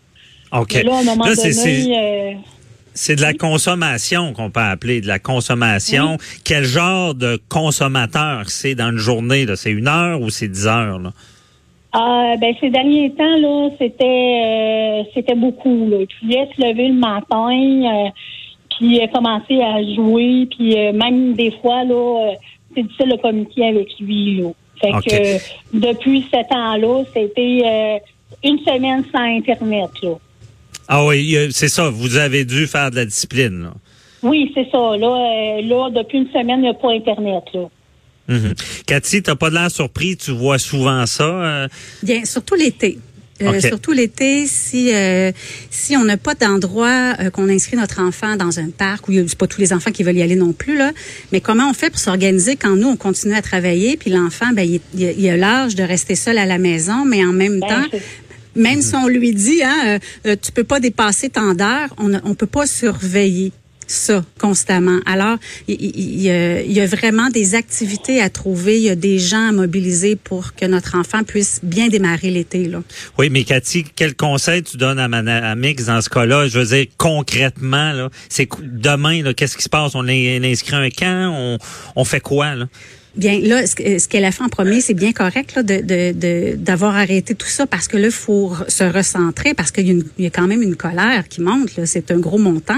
OK. 0.51 0.73
Là, 0.83 0.95
à 0.95 0.99
un 0.99 1.03
moment 1.03 1.25
Là, 1.25 1.35
c'est- 1.35 1.51
c'est- 1.51 1.83
donné, 1.83 1.97
euh, 1.99 2.33
C'est 2.93 3.15
de 3.15 3.21
la 3.21 3.33
consommation 3.35 4.33
qu'on 4.33 4.49
peut 4.49 4.59
appeler, 4.59 5.01
de 5.01 5.07
la 5.07 5.19
consommation. 5.19 6.17
Quel 6.43 6.63
genre 6.63 7.13
de 7.13 7.39
consommateur 7.47 8.49
c'est 8.49 8.73
dans 8.73 8.89
une 8.89 8.97
journée? 8.97 9.45
C'est 9.55 9.71
une 9.71 9.87
heure 9.87 10.19
ou 10.21 10.29
c'est 10.31 10.47
dix 10.47 10.65
heures? 10.65 10.97
Là? 10.99 11.11
Ah, 11.99 12.35
ben 12.39 12.53
ces 12.59 12.69
derniers 12.69 13.11
temps 13.13 13.37
là, 13.37 13.69
c'était 13.79 14.03
euh, 14.05 15.03
c'était 15.15 15.33
beaucoup. 15.33 15.89
Là. 15.89 15.97
Il 16.01 16.07
pouvait 16.19 16.47
se 16.55 16.61
lever 16.61 16.89
le 16.89 16.93
matin, 16.93 17.49
euh, 17.49 18.09
puis 18.69 19.01
euh, 19.01 19.07
commencer 19.07 19.59
à 19.63 19.81
jouer, 19.95 20.47
puis 20.55 20.77
euh, 20.77 20.93
même 20.93 21.33
des 21.33 21.49
fois 21.59 21.83
là, 21.85 22.35
c'est 22.75 22.83
difficile 22.83 23.09
de 23.09 23.15
communiquer 23.15 23.69
avec 23.69 23.99
lui. 23.99 24.41
Là. 24.41 24.49
Fait 24.79 24.91
que 24.91 25.75
depuis 25.75 26.23
ce 26.31 26.47
temps-là, 26.47 27.03
c'était 27.15 27.99
une 28.43 28.59
semaine 28.59 29.03
sans 29.11 29.35
internet. 29.35 29.89
Là. 30.03 30.11
Ah 30.87 31.03
oui, 31.03 31.35
c'est 31.49 31.67
ça. 31.67 31.89
Vous 31.89 32.17
avez 32.17 32.45
dû 32.45 32.67
faire 32.67 32.91
de 32.91 32.97
la 32.97 33.05
discipline. 33.05 33.63
Là. 33.63 33.73
Oui, 34.21 34.51
c'est 34.53 34.69
ça. 34.71 34.95
Là, 34.97 35.61
là, 35.63 35.89
depuis 35.89 36.19
une 36.19 36.29
semaine, 36.29 36.59
il 36.59 36.63
n'y 36.63 36.69
a 36.69 36.75
pas 36.75 36.91
internet. 36.91 37.43
Là. 37.55 37.61
Mhm. 38.27 38.53
Cathy, 38.85 39.21
t'as 39.23 39.35
pas 39.35 39.49
de 39.49 39.55
l'air 39.55 39.71
surpris, 39.71 40.17
tu 40.17 40.31
vois 40.31 40.59
souvent 40.59 41.05
ça. 41.05 41.23
euh, 41.23 41.67
Bien, 42.03 42.25
surtout 42.25 42.55
l'été. 42.55 42.99
Euh. 43.39 43.59
Surtout 43.61 43.91
l'été, 43.91 44.47
si 44.47 44.91
euh, 44.95 45.31
si 45.69 45.95
on 45.95 46.03
n'a 46.03 46.17
pas 46.17 46.33
d'endroit 46.33 47.13
euh, 47.19 47.29
qu'on 47.29 47.47
inscrit 47.49 47.77
notre 47.77 48.01
enfant 48.01 48.35
dans 48.35 48.57
un 48.59 48.71
parc 48.71 49.07
où 49.07 49.11
il 49.11 49.17
y 49.19 49.21
a- 49.21 49.27
c'est 49.27 49.37
pas 49.37 49.45
tous 49.45 49.61
les 49.61 49.73
enfants 49.73 49.91
qui 49.91 50.01
veulent 50.01 50.17
y 50.17 50.23
aller 50.23 50.35
non 50.35 50.53
plus 50.53 50.75
là, 50.75 50.91
mais 51.31 51.39
comment 51.39 51.69
on 51.69 51.73
fait 51.75 51.91
pour 51.91 51.99
s'organiser 51.99 52.55
quand 52.55 52.75
nous 52.75 52.87
on 52.87 52.95
continue 52.97 53.35
à 53.35 53.43
travailler 53.43 53.95
puis 53.95 54.09
l'enfant 54.09 54.47
ben 54.55 54.63
il, 54.67 55.03
est- 55.03 55.15
il 55.19 55.29
a- 55.29 55.37
l'âge 55.37 55.75
de 55.75 55.83
rester 55.83 56.15
seul 56.15 56.39
à 56.39 56.47
la 56.47 56.57
maison, 56.57 57.05
mais 57.05 57.23
en 57.23 57.31
même 57.31 57.59
Ben, 57.59 57.67
temps 57.67 57.97
même 58.55 58.81
si 58.81 58.95
on 58.95 59.07
lui 59.07 59.35
dit, 59.35 59.61
hein, 59.63 59.75
euh, 59.85 59.99
euh, 60.31 60.35
tu 60.41 60.51
peux 60.51 60.63
pas 60.63 60.79
dépasser 60.79 61.29
tant 61.29 61.53
d'heures, 61.53 61.93
on 61.99 62.07
ne 62.07 62.17
on 62.23 62.33
peut 62.33 62.47
pas 62.47 62.65
surveiller 62.65 63.51
ça 63.87 64.23
constamment. 64.39 64.99
Alors, 65.05 65.37
il, 65.67 66.21
y 66.21 66.79
a, 66.79 66.85
vraiment 66.85 67.29
des 67.29 67.55
activités 67.55 68.21
à 68.21 68.29
trouver, 68.29 68.77
il 68.77 68.83
y 68.83 68.89
a 68.89 68.95
des 68.95 69.19
gens 69.19 69.49
à 69.49 69.51
mobiliser 69.51 70.15
pour 70.15 70.53
que 70.53 70.65
notre 70.65 70.95
enfant 70.95 71.23
puisse 71.23 71.59
bien 71.63 71.87
démarrer 71.87 72.29
l'été. 72.29 72.67
Là. 72.67 72.83
Oui, 73.17 73.29
mais 73.29 73.43
Cathy, 73.43 73.85
quel 73.95 74.15
conseil 74.15 74.63
tu 74.63 74.77
donnes 74.77 74.99
à, 74.99 75.55
Mix 75.55 75.85
dans 75.85 76.01
ce 76.01 76.09
cas-là? 76.09 76.47
Je 76.47 76.59
veux 76.59 76.65
dire, 76.65 76.85
concrètement, 76.97 77.93
là, 77.93 78.09
c'est 78.29 78.47
demain, 78.61 79.23
là, 79.23 79.33
qu'est-ce 79.33 79.57
qui 79.57 79.63
se 79.63 79.69
passe? 79.69 79.95
On, 79.95 80.05
on 80.07 80.43
inscrit 80.43 80.75
un 80.75 80.89
camp? 80.89 81.33
On, 81.33 81.57
on 81.95 82.05
fait 82.05 82.19
quoi? 82.19 82.55
Là? 82.55 82.67
Bien, 83.17 83.39
là, 83.41 83.65
ce, 83.65 83.75
que- 83.75 83.97
ce 83.99 84.07
qu'elle 84.07 84.25
a 84.25 84.31
fait 84.31 84.43
en 84.43 84.49
premier, 84.49 84.79
c'est 84.81 84.93
bien 84.93 85.11
correct 85.11 85.53
là, 85.55 85.63
de, 85.63 85.77
de, 85.77 86.11
de- 86.13 86.55
d'avoir 86.55 86.95
arrêté 86.95 87.33
tout 87.35 87.47
ça 87.47 87.65
parce 87.65 87.87
que 87.87 87.97
là, 87.97 88.07
il 88.07 88.11
faut 88.11 88.53
se 88.67 88.83
recentrer 88.83 89.53
parce 89.53 89.71
qu'il 89.71 89.87
y 90.19 90.23
y 90.23 90.25
a 90.27 90.29
quand 90.29 90.47
même 90.47 90.61
une 90.61 90.75
colère 90.75 91.27
qui 91.27 91.41
monte. 91.41 91.75
Là, 91.77 91.85
c'est 91.85 92.11
un 92.11 92.19
gros 92.19 92.37
montant 92.37 92.77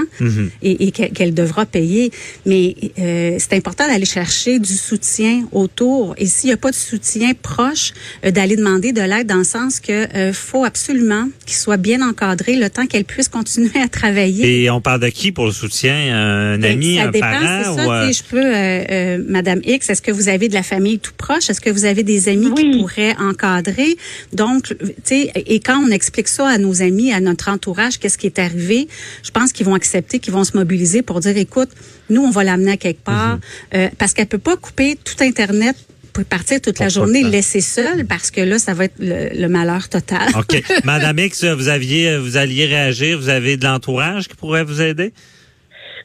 et, 0.62 0.86
et 0.86 0.90
qu'elle, 0.92 1.34
devra 1.34 1.66
payer. 1.66 2.10
Mais 2.46 2.74
euh, 2.98 3.36
c'est 3.38 3.52
important 3.54 3.86
d'aller 3.86 4.06
chercher 4.06 4.58
du 4.58 4.72
soutien 4.74 5.44
autour. 5.52 6.14
Et 6.18 6.26
s'il 6.26 6.48
n'y 6.48 6.54
a 6.54 6.56
pas 6.56 6.70
de 6.70 6.76
soutien 6.76 7.32
proche, 7.40 7.92
euh, 8.24 8.30
d'aller 8.30 8.56
demander 8.56 8.92
de 8.92 9.02
l'aide 9.02 9.26
dans 9.26 9.36
le 9.36 9.44
sens 9.44 9.78
que 9.80 10.06
euh, 10.16 10.32
faut 10.32 10.64
absolument 10.64 11.28
qu'il 11.46 11.56
soit 11.56 11.76
bien 11.76 12.00
encadré 12.08 12.56
le 12.56 12.70
temps 12.70 12.86
qu'elle 12.86 13.04
puisse 13.04 13.28
continuer 13.28 13.78
à 13.82 13.88
travailler. 13.88 14.62
Et 14.64 14.70
on 14.70 14.80
parle 14.80 15.00
de 15.00 15.08
qui 15.08 15.32
pour 15.32 15.44
le 15.46 15.52
soutien? 15.52 15.94
Un 15.94 16.58
Ben, 16.58 16.72
ami, 16.72 16.96
ça 16.96 17.02
un 17.04 17.10
dépend, 17.10 17.30
parent? 17.30 17.64
ça. 17.76 17.86
ou, 17.86 17.90
euh, 17.92 18.12
Je 18.12 18.22
peux, 18.22 18.38
euh, 18.44 18.84
euh, 18.90 19.24
Madame 19.28 19.60
X, 19.64 19.90
est-ce 19.90 20.00
que 20.02 20.10
vous 20.12 20.28
avez 20.30 20.48
de 20.48 20.54
la 20.54 20.62
famille 20.62 20.98
tout 20.98 21.12
proche? 21.16 21.50
Est-ce 21.50 21.60
que 21.60 21.70
vous 21.70 21.84
avez 21.84 22.02
des 22.02 22.28
amis 22.28 22.52
qui 22.54 22.78
pourraient 22.78 23.14
encadrer? 23.18 23.96
Donc, 24.32 24.68
tu 24.68 24.74
sais, 25.04 25.32
et 25.34 25.60
quand 25.60 25.78
on 25.78 25.90
explique 25.90 26.28
ça 26.28 26.48
à 26.48 26.58
nos 26.58 26.82
amis, 26.82 27.12
à 27.12 27.20
notre 27.20 27.48
entourage, 27.48 27.98
qu'est-ce 27.98 28.16
qui 28.18 28.26
est 28.26 28.38
arrivé, 28.38 28.88
je 29.22 29.30
pense 29.30 29.52
qu'ils 29.52 29.66
vont 29.66 29.74
accepter, 29.74 30.18
qu'ils 30.18 30.32
vont 30.32 30.44
se 30.44 30.56
mobiliser 30.56 31.02
pour 31.02 31.20
dire, 31.20 31.36
écoute, 31.36 31.70
nous, 32.08 32.22
on 32.22 32.30
va 32.30 32.44
l'amener 32.44 32.72
à 32.72 32.76
quelque 32.76 33.04
part, 33.04 33.10
Mm-hmm. 33.20 33.76
euh, 33.76 33.88
parce 33.98 34.14
qu'elle 34.14 34.26
peut 34.26 34.38
pas 34.38 34.56
couper 34.56 34.98
tout 35.02 35.16
Internet 35.22 35.76
pour 36.12 36.24
partir 36.24 36.60
toute 36.60 36.78
la 36.78 36.88
journée, 36.88 37.22
laisser 37.22 37.60
seul, 37.60 38.04
parce 38.06 38.30
que 38.30 38.40
là, 38.40 38.58
ça 38.58 38.74
va 38.74 38.86
être 38.86 38.96
le, 38.98 39.28
le 39.32 39.48
malheur 39.48 39.88
total. 39.88 40.28
OK. 40.36 40.62
Madame 40.84 41.18
X, 41.18 41.44
vous 41.44 41.68
aviez, 41.68 42.18
vous 42.18 42.36
alliez 42.36 42.66
réagir, 42.66 43.18
vous 43.18 43.28
avez 43.28 43.56
de 43.56 43.64
l'entourage 43.64 44.28
qui 44.28 44.34
pourrait 44.36 44.64
vous 44.64 44.80
aider? 44.80 45.12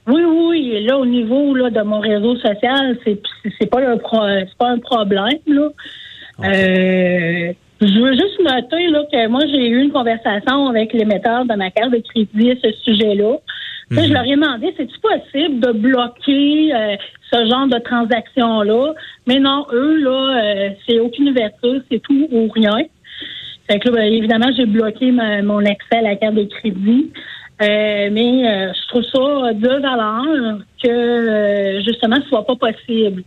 Oui, 0.08 0.22
oui. 0.24 0.72
Et 0.76 0.82
là, 0.82 0.98
au 0.98 1.06
niveau 1.06 1.56
là, 1.56 1.70
de 1.70 1.82
mon 1.82 2.00
réseau 2.00 2.36
social, 2.38 2.98
c'est 3.04 3.20
c'est 3.60 3.70
pas 3.70 3.82
un 3.88 3.98
pro, 3.98 4.20
c'est 4.28 4.58
pas 4.58 4.70
un 4.70 4.80
problème. 4.80 5.40
Là. 5.48 5.70
Euh, 6.44 7.54
je 7.82 8.00
veux 8.00 8.14
juste 8.14 8.40
noter 8.40 8.88
là, 8.88 9.04
que 9.12 9.28
moi, 9.28 9.42
j'ai 9.48 9.68
eu 9.68 9.82
une 9.84 9.92
conversation 9.92 10.68
avec 10.68 10.94
l'émetteur 10.94 11.46
de 11.46 11.56
ma 11.56 11.72
carte 11.72 11.92
de 11.92 12.00
crédit 12.00 12.52
à 12.52 12.56
ce 12.64 12.72
sujet-là. 12.84 13.38
Je 13.92 14.14
leur 14.14 14.24
ai 14.24 14.32
demandé, 14.32 14.74
c'est-tu 14.78 15.00
possible 15.00 15.60
de 15.60 15.72
bloquer 15.72 16.74
euh, 16.74 16.96
ce 17.32 17.46
genre 17.48 17.68
de 17.68 17.78
transaction-là? 17.80 18.94
Mais 19.28 19.40
non, 19.40 19.66
eux, 19.72 19.98
là, 20.04 20.42
euh, 20.44 20.70
c'est 20.88 21.00
aucune 21.00 21.30
ouverture, 21.30 21.82
c'est 21.92 22.00
tout 22.02 22.28
ou 22.32 22.48
rien. 22.50 22.80
Fait 23.70 23.80
que 23.80 23.90
là, 23.90 23.96
ben, 23.98 24.14
évidemment, 24.14 24.50
j'ai 24.58 24.66
bloqué 24.66 25.12
ma- 25.12 25.42
mon 25.44 25.60
accès 25.60 25.98
à 25.98 26.02
la 26.02 26.16
carte 26.16 26.36
de 26.36 26.44
crédit. 26.46 27.12
Euh, 27.62 28.10
mais 28.12 28.48
euh, 28.48 28.72
je 28.74 28.88
trouve 28.90 29.04
ça 29.04 29.54
de 29.54 29.82
valeur 29.82 30.60
que 30.84 30.90
euh, 30.90 31.82
justement 31.86 32.18
ce 32.22 32.28
soit 32.28 32.46
pas 32.46 32.56
possible. 32.56 33.24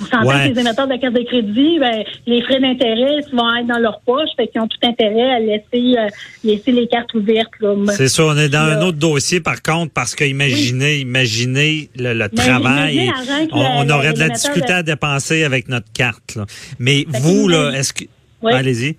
On 0.00 0.04
s'entend 0.06 0.26
Ouais. 0.26 0.48
que 0.48 0.54
les 0.54 0.60
émetteurs 0.60 0.88
de 0.88 0.96
carte 0.96 1.14
de 1.14 1.22
crédit, 1.22 1.78
ben, 1.78 2.02
les 2.26 2.42
frais 2.42 2.58
d'intérêt 2.58 3.20
vont 3.32 3.54
être 3.56 3.68
dans 3.68 3.78
leur 3.78 4.00
poche, 4.00 4.30
fait 4.36 4.48
qu'ils 4.48 4.60
ont 4.60 4.66
tout 4.66 4.78
intérêt 4.82 5.30
à 5.34 5.38
laisser 5.38 5.96
euh, 5.96 6.08
laisser 6.42 6.72
les 6.72 6.88
cartes 6.88 7.14
ouvertes. 7.14 7.50
C'est 7.90 8.08
ça, 8.08 8.24
on 8.24 8.36
est 8.36 8.48
dans 8.48 8.66
Là. 8.66 8.78
un 8.78 8.82
autre 8.82 8.98
dossier 8.98 9.40
par 9.40 9.62
contre, 9.62 9.92
parce 9.92 10.16
que 10.16 10.24
imaginez, 10.24 10.96
imaginez 10.98 11.88
le, 11.96 12.14
le 12.14 12.28
travail. 12.30 12.94
imaginez 12.94 13.06
l'argent 13.06 13.46
que 13.46 13.52
on, 13.54 13.90
aurait 13.90 14.12
de 14.14 14.18
la 14.18 14.30
difficulté 14.30 14.68
de- 14.72 14.78
à 14.78 14.82
dépenser 14.82 15.44
avec 15.44 15.68
notre 15.68 15.92
carte. 15.92 16.34
là. 16.34 16.46
Mais 16.80 17.06
Fait 17.08 17.18
vous, 17.20 17.46
là, 17.46 17.70
est-ce 17.70 17.92
que. 17.92 18.04
Oui. 18.42 18.52
Allez-y. 18.54 18.96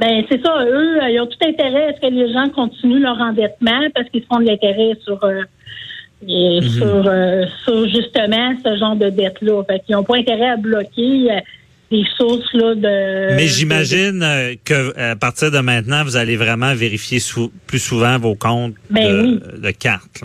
Ben 0.00 0.24
c'est 0.28 0.42
ça, 0.42 0.64
eux, 0.66 1.02
euh, 1.02 1.08
ils 1.10 1.20
ont 1.20 1.26
tout 1.26 1.38
intérêt 1.48 1.88
à 1.88 1.94
ce 1.94 2.00
que 2.00 2.12
les 2.12 2.32
gens 2.32 2.48
continuent 2.50 3.00
leur 3.02 3.18
endettement 3.20 3.80
parce 3.94 4.08
qu'ils 4.10 4.24
font 4.24 4.40
de 4.40 4.46
l'intérêt 4.46 4.92
sur 5.04 5.22
euh, 5.24 5.42
et 6.26 6.60
Mhm. 6.60 6.68
sur, 6.68 7.06
euh, 7.06 7.44
sur 7.64 7.88
justement 7.88 8.54
ce 8.64 8.76
genre 8.76 8.96
de 8.96 9.10
dette-là. 9.10 9.62
Fait 9.64 9.80
qu'ils 9.84 9.94
n'ont 9.94 10.02
pas 10.04 10.16
intérêt 10.16 10.48
à 10.50 10.56
bloquer 10.56 11.30
euh, 11.30 11.40
des 11.92 12.02
sources 12.16 12.52
là 12.54 12.74
de. 12.74 13.36
Mais 13.36 13.46
j'imagine 13.46 14.22
euh, 14.22 14.54
que 14.64 14.98
à 14.98 15.14
partir 15.16 15.50
de 15.52 15.58
maintenant, 15.58 16.02
vous 16.02 16.16
allez 16.16 16.36
vraiment 16.36 16.74
vérifier 16.74 17.20
sou- 17.20 17.52
plus 17.66 17.78
souvent 17.78 18.18
vos 18.18 18.34
comptes 18.34 18.74
Ben 18.90 19.06
de, 19.06 19.22
oui. 19.22 19.40
de 19.62 19.70
cartes. 19.70 20.22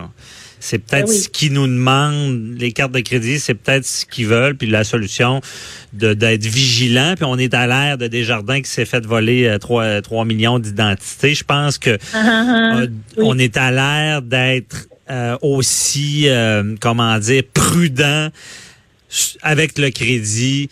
C'est 0.59 0.79
peut-être 0.79 1.09
oui. 1.09 1.17
ce 1.17 1.29
qu'ils 1.29 1.53
nous 1.53 1.67
demandent, 1.67 2.55
les 2.57 2.71
cartes 2.71 2.91
de 2.91 2.99
crédit, 2.99 3.39
c'est 3.39 3.53
peut-être 3.53 3.85
ce 3.85 4.05
qu'ils 4.05 4.27
veulent, 4.27 4.55
puis 4.55 4.67
la 4.67 4.83
solution 4.83 5.41
de 5.93 6.13
d'être 6.13 6.45
vigilant. 6.45 7.13
Puis 7.15 7.25
on 7.25 7.37
est 7.37 7.53
à 7.53 7.65
l'ère 7.67 7.97
de 7.97 8.07
Desjardins 8.07 8.61
qui 8.61 8.69
s'est 8.69 8.85
fait 8.85 9.05
voler 9.05 9.45
euh, 9.45 9.57
3, 9.57 10.01
3 10.01 10.25
millions 10.25 10.59
d'identités. 10.59 11.33
Je 11.33 11.43
pense 11.43 11.77
que 11.77 11.97
Ah, 12.13 12.21
ah, 12.23 12.45
ah. 12.47 12.79
euh, 12.81 12.87
Oui. 13.17 13.23
on 13.25 13.37
est 13.39 13.55
à 13.57 13.71
l'ère 13.71 14.21
d'être 14.21 14.87
euh, 15.09 15.37
aussi, 15.41 16.25
euh, 16.27 16.75
comment 16.79 17.17
dire, 17.19 17.43
prudent 17.53 18.29
avec 19.41 19.77
le 19.79 19.89
crédit 19.89 20.69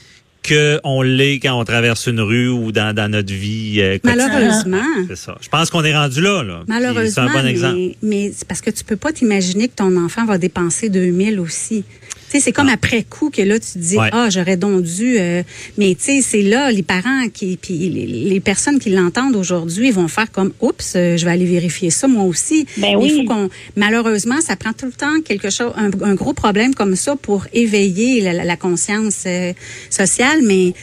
que 0.47 0.79
on 0.83 1.01
l'est 1.01 1.35
quand 1.39 1.59
on 1.59 1.63
traverse 1.65 2.07
une 2.07 2.21
rue 2.21 2.49
ou 2.49 2.71
dans, 2.71 2.95
dans 2.95 3.11
notre 3.11 3.33
vie 3.33 3.79
euh, 3.81 3.97
quotidienne. 3.99 4.29
Malheureusement. 4.31 5.05
C'est 5.09 5.17
ça. 5.17 5.37
Je 5.41 5.49
pense 5.49 5.69
qu'on 5.69 5.83
est 5.83 5.95
rendu 5.95 6.21
là. 6.21 6.43
là. 6.43 6.63
Puis 6.65 6.65
C'est 6.67 6.73
Malheureusement, 6.73 7.23
un 7.23 7.33
bon 7.41 7.47
exemple. 7.47 7.75
mais, 7.75 7.97
mais 8.01 8.31
c'est 8.35 8.47
parce 8.47 8.61
que 8.61 8.69
tu 8.69 8.83
peux 8.83 8.95
pas 8.95 9.11
t'imaginer 9.11 9.67
que 9.67 9.75
ton 9.75 9.95
enfant 9.97 10.25
va 10.25 10.37
dépenser 10.37 10.89
2000 10.89 11.39
aussi. 11.39 11.83
Sais, 12.29 12.41
c'est 12.41 12.51
comme 12.51 12.67
après 12.67 13.03
coup 13.03 13.29
que 13.29 13.41
là, 13.41 13.57
tu 13.57 13.67
te 13.71 13.77
dis, 13.77 13.97
Ouais. 13.97 14.09
ah, 14.11 14.29
j'aurais 14.29 14.57
donc 14.57 14.83
dû. 14.83 15.17
euh, 15.17 15.43
mais 15.77 15.95
tu 15.95 16.03
sais, 16.03 16.21
c'est 16.21 16.41
là, 16.41 16.71
les 16.71 16.83
parents 16.83 17.29
qui, 17.33 17.55
puis 17.55 17.73
les, 17.89 18.05
les 18.05 18.39
personnes 18.41 18.79
qui 18.79 18.89
l'entendent 18.89 19.35
aujourd'hui 19.37 19.91
vont 19.91 20.09
faire 20.09 20.29
comme, 20.29 20.51
oups, 20.59 20.93
euh, 20.97 21.15
je 21.15 21.23
vais 21.23 21.31
aller 21.31 21.45
vérifier 21.45 21.89
ça 21.89 22.07
moi 22.09 22.23
aussi. 22.25 22.65
Ben 22.77 22.97
Mais 22.99 23.07
Il 23.07 23.13
oui. 23.13 23.17
faut 23.25 23.33
qu'on, 23.33 23.49
malheureusement, 23.77 24.41
ça 24.41 24.57
prend 24.57 24.73
tout 24.73 24.87
le 24.87 24.91
temps 24.91 25.21
quelque 25.23 25.49
chose, 25.49 25.71
un, 25.77 25.89
un 26.03 26.15
gros 26.15 26.33
problème 26.33 26.75
comme 26.75 26.97
ça 26.97 27.15
pour 27.15 27.47
éveiller 27.53 28.19
la, 28.19 28.33
la- 28.33 28.43
la 28.43 28.57
conscience 28.57 29.23
euh, 29.25 29.53
sociale, 29.89 30.41
mais 30.43 30.73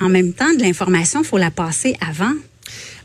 en 0.00 0.08
même 0.08 0.32
temps, 0.32 0.54
de 0.56 0.62
l'information, 0.62 1.24
faut 1.24 1.36
la 1.38 1.50
passer 1.50 1.96
avant. 2.00 2.32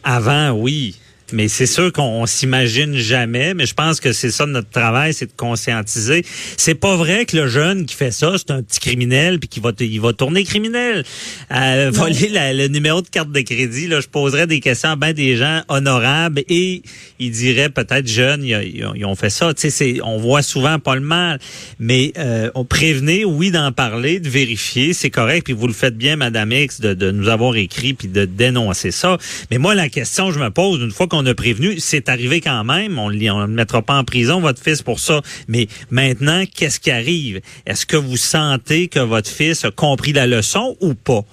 Avant, 0.03 0.51
oui. 0.51 0.95
Mais 1.33 1.47
c'est 1.47 1.65
sûr 1.65 1.91
qu'on 1.91 2.03
on 2.03 2.25
s'imagine 2.25 2.95
jamais, 2.95 3.53
mais 3.53 3.65
je 3.65 3.73
pense 3.73 3.99
que 3.99 4.13
c'est 4.13 4.31
ça 4.31 4.45
notre 4.45 4.69
travail, 4.69 5.13
c'est 5.13 5.25
de 5.27 5.35
conscientiser. 5.35 6.23
C'est 6.57 6.75
pas 6.75 6.95
vrai 6.95 7.25
que 7.25 7.35
le 7.35 7.47
jeune 7.47 7.85
qui 7.85 7.95
fait 7.95 8.11
ça, 8.11 8.35
c'est 8.37 8.51
un 8.51 8.63
petit 8.63 8.79
criminel 8.79 9.39
puis 9.39 9.49
qui 9.49 9.59
va 9.59 9.71
il 9.79 10.01
va 10.01 10.13
tourner 10.13 10.43
criminel. 10.43 11.03
Euh, 11.51 11.91
voler 11.93 12.29
la- 12.29 12.53
le 12.53 12.67
numéro 12.67 13.01
de 13.01 13.09
carte 13.09 13.31
de 13.31 13.41
crédit, 13.41 13.87
là, 13.87 13.99
je 14.01 14.07
poserais 14.07 14.47
des 14.47 14.59
questions 14.59 14.89
à 14.89 14.95
ben 14.95 15.13
des 15.13 15.35
gens 15.35 15.61
honorables 15.67 16.43
et 16.47 16.81
ils 17.19 17.31
diraient 17.31 17.69
peut-être 17.69 18.07
jeunes, 18.07 18.43
ils, 18.43 19.05
ont 19.05 19.15
fait 19.15 19.29
ça. 19.29 19.53
Tu 19.53 19.69
sais, 19.69 19.99
on 20.03 20.17
voit 20.17 20.41
souvent 20.41 20.79
pas 20.79 20.95
le 20.95 21.01
mal, 21.01 21.39
mais 21.79 22.13
euh, 22.17 22.49
on 22.55 22.65
prévenir, 22.65 23.29
oui, 23.29 23.51
d'en 23.51 23.71
parler, 23.71 24.19
de 24.19 24.29
vérifier, 24.29 24.93
c'est 24.93 25.09
correct. 25.09 25.45
Puis 25.45 25.53
vous 25.53 25.67
le 25.67 25.73
faites 25.73 25.97
bien, 25.97 26.15
Madame 26.15 26.51
X, 26.51 26.79
de, 26.81 26.93
de 26.93 27.11
nous 27.11 27.29
avoir 27.29 27.55
écrit 27.55 27.93
puis 27.93 28.07
de 28.07 28.25
dénoncer 28.25 28.91
ça. 28.91 29.17
Mais 29.51 29.57
moi, 29.57 29.75
la 29.75 29.89
question 29.89 30.27
que 30.27 30.33
je 30.33 30.39
me 30.39 30.49
pose, 30.49 30.81
une 30.81 30.91
fois 30.91 31.07
qu'on 31.07 31.16
a 31.25 31.33
prévenu, 31.33 31.79
c'est 31.79 32.09
arrivé 32.09 32.41
quand 32.41 32.63
même. 32.63 32.99
On 32.99 33.09
ne 33.09 33.15
le 33.17 33.47
mettra 33.47 33.81
pas 33.81 33.97
en 33.97 34.03
prison, 34.03 34.39
votre 34.39 34.61
fils, 34.61 34.81
pour 34.81 34.99
ça. 34.99 35.21
Mais 35.47 35.67
maintenant, 35.89 36.43
qu'est-ce 36.53 36.79
qui 36.79 36.91
arrive? 36.91 37.41
Est-ce 37.65 37.85
que 37.85 37.97
vous 37.97 38.17
sentez 38.17 38.87
que 38.87 38.99
votre 38.99 39.29
fils 39.29 39.65
a 39.65 39.71
compris 39.71 40.13
la 40.13 40.27
leçon 40.27 40.75
ou 40.81 40.93
pas? 40.93 41.23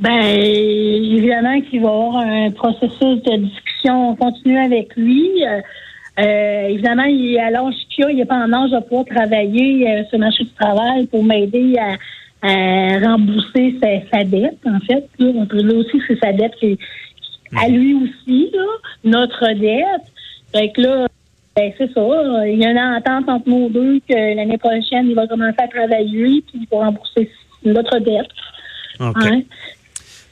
Ben, 0.00 0.22
évidemment 0.22 1.60
qu'il 1.60 1.82
va 1.82 1.88
y 1.88 1.92
avoir 1.92 2.16
un 2.16 2.50
processus 2.52 3.22
de 3.22 3.36
discussion 3.44 4.16
continue 4.16 4.58
avec 4.58 4.96
lui. 4.96 5.28
Euh, 5.44 5.60
euh, 6.18 6.68
évidemment, 6.68 7.04
il 7.04 7.34
est 7.34 7.40
à 7.40 7.50
l'âge 7.50 7.74
qu'il 7.90 8.06
il 8.10 8.16
n'est 8.16 8.24
pas 8.24 8.36
en 8.36 8.50
âge 8.50 8.70
de 8.70 8.80
pouvoir 8.80 9.04
travailler 9.04 9.88
euh, 9.88 10.04
sur 10.08 10.18
le 10.18 10.24
marché 10.24 10.44
du 10.44 10.50
travail 10.58 11.06
pour 11.06 11.22
m'aider 11.22 11.76
à, 11.78 11.96
rembourser 12.42 13.76
sa, 14.10 14.24
dette, 14.24 14.58
en 14.64 14.80
fait. 14.86 15.06
Là, 15.18 15.32
on 15.34 15.44
dire 15.44 15.76
aussi 15.76 16.00
c'est 16.08 16.18
sa 16.18 16.32
dette 16.32 16.54
qui, 16.58 16.78
à 17.56 17.68
lui 17.68 17.94
aussi, 17.94 18.50
là, 18.52 18.66
notre 19.04 19.52
dette. 19.52 20.06
Fait 20.52 20.70
que 20.70 20.80
là, 20.80 21.06
ben, 21.56 21.72
c'est 21.76 21.92
ça. 21.92 22.48
Il 22.48 22.58
y 22.58 22.64
a 22.64 22.70
une 22.70 22.78
entente 22.78 23.28
entre 23.28 23.48
nous 23.48 23.68
deux 23.68 24.00
que 24.08 24.36
l'année 24.36 24.58
prochaine, 24.58 25.08
il 25.08 25.14
va 25.14 25.26
commencer 25.26 25.58
à 25.58 25.68
travailler 25.68 26.42
puis 26.42 26.60
il 26.60 26.66
va 26.70 26.86
rembourser 26.86 27.30
notre 27.64 27.98
dette. 27.98 28.30
OK. 29.00 29.16
Hein? 29.16 29.42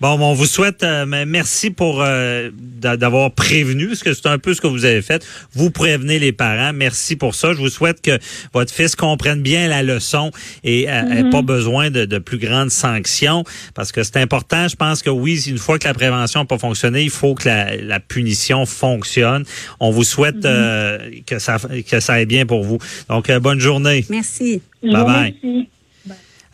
Bon, 0.00 0.16
bon, 0.16 0.26
on 0.30 0.34
vous 0.34 0.46
souhaite, 0.46 0.84
euh, 0.84 1.04
merci 1.26 1.70
pour 1.70 2.02
euh, 2.02 2.50
d'a- 2.54 2.96
d'avoir 2.96 3.32
prévenu, 3.32 3.88
parce 3.88 4.04
que 4.04 4.12
c'est 4.14 4.26
un 4.28 4.38
peu 4.38 4.54
ce 4.54 4.60
que 4.60 4.68
vous 4.68 4.84
avez 4.84 5.02
fait. 5.02 5.26
Vous 5.54 5.70
prévenez 5.72 6.20
les 6.20 6.30
parents. 6.30 6.72
Merci 6.72 7.16
pour 7.16 7.34
ça. 7.34 7.52
Je 7.52 7.58
vous 7.58 7.68
souhaite 7.68 8.00
que 8.00 8.16
votre 8.54 8.72
fils 8.72 8.94
comprenne 8.94 9.42
bien 9.42 9.66
la 9.66 9.82
leçon 9.82 10.30
et 10.62 10.88
euh, 10.88 11.02
ait 11.26 11.30
pas 11.30 11.42
besoin 11.42 11.90
de, 11.90 12.04
de 12.04 12.18
plus 12.18 12.38
grandes 12.38 12.70
sanctions, 12.70 13.42
parce 13.74 13.90
que 13.90 14.04
c'est 14.04 14.18
important. 14.18 14.68
Je 14.68 14.76
pense 14.76 15.02
que 15.02 15.10
oui, 15.10 15.42
une 15.48 15.58
fois 15.58 15.80
que 15.80 15.88
la 15.88 15.94
prévention 15.94 16.40
n'a 16.40 16.46
pas 16.46 16.58
fonctionné, 16.58 17.02
il 17.02 17.10
faut 17.10 17.34
que 17.34 17.48
la, 17.48 17.76
la 17.76 17.98
punition 17.98 18.66
fonctionne. 18.66 19.44
On 19.80 19.90
vous 19.90 20.04
souhaite 20.04 20.44
euh, 20.44 21.10
que 21.26 21.40
ça 21.40 21.58
que 21.90 21.98
ça 21.98 22.12
aille 22.14 22.26
bien 22.26 22.46
pour 22.46 22.62
vous. 22.62 22.78
Donc, 23.08 23.30
euh, 23.30 23.40
bonne 23.40 23.58
journée. 23.58 24.04
Merci. 24.10 24.62
Vous 24.82 24.92
Bye. 24.92 25.34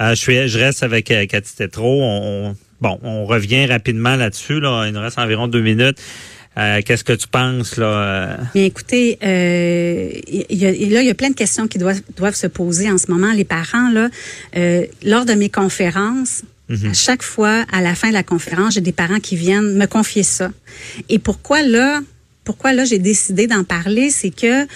Euh, 0.00 0.10
je 0.10 0.14
suis, 0.14 0.48
je 0.48 0.58
reste 0.58 0.82
avec 0.82 1.10
euh, 1.10 1.26
Cathy 1.26 1.54
Tétrault. 1.56 2.00
On, 2.02 2.48
on- 2.50 2.56
bon, 2.84 2.98
on 3.02 3.24
revient 3.24 3.64
rapidement 3.64 4.14
là-dessus. 4.14 4.60
Là. 4.60 4.84
Il 4.86 4.92
nous 4.92 5.00
reste 5.00 5.18
environ 5.18 5.48
deux 5.48 5.62
minutes. 5.62 5.98
Euh, 6.56 6.82
Qu'est-ce 6.84 7.02
que 7.02 7.14
tu 7.14 7.26
penses 7.26 7.78
là? 7.78 8.36
Bien, 8.54 8.64
écoutez, 8.64 9.18
euh, 9.24 10.10
il 10.28 10.56
y 10.56 10.66
a, 10.66 10.70
là, 10.70 11.00
il 11.02 11.06
y 11.06 11.10
a 11.10 11.14
plein 11.14 11.30
de 11.30 11.34
questions 11.34 11.66
qui 11.66 11.78
doivent, 11.78 12.02
doivent 12.16 12.36
se 12.36 12.46
poser 12.46 12.88
en 12.90 12.98
ce 12.98 13.10
moment. 13.10 13.32
Les 13.32 13.44
parents, 13.44 13.90
là, 13.90 14.08
euh, 14.56 14.84
lors 15.02 15.24
de 15.24 15.32
mes 15.32 15.48
conférences, 15.48 16.42
à 16.70 16.94
chaque 16.94 17.22
fois, 17.22 17.64
à 17.72 17.82
la 17.82 17.94
fin 17.94 18.08
de 18.08 18.14
la 18.14 18.22
conférence, 18.22 18.74
j'ai 18.74 18.80
des 18.80 18.92
parents 18.92 19.20
qui 19.20 19.36
viennent 19.36 19.76
me 19.76 19.86
confier 19.86 20.22
ça. 20.22 20.50
Et 21.08 21.18
pourquoi 21.18 21.62
là? 21.62 22.00
Pourquoi 22.44 22.72
là 22.72 22.84
j'ai 22.84 22.98
décidé 22.98 23.46
d'en 23.46 23.64
parler, 23.64 24.10
c'est 24.10 24.30
que 24.30 24.66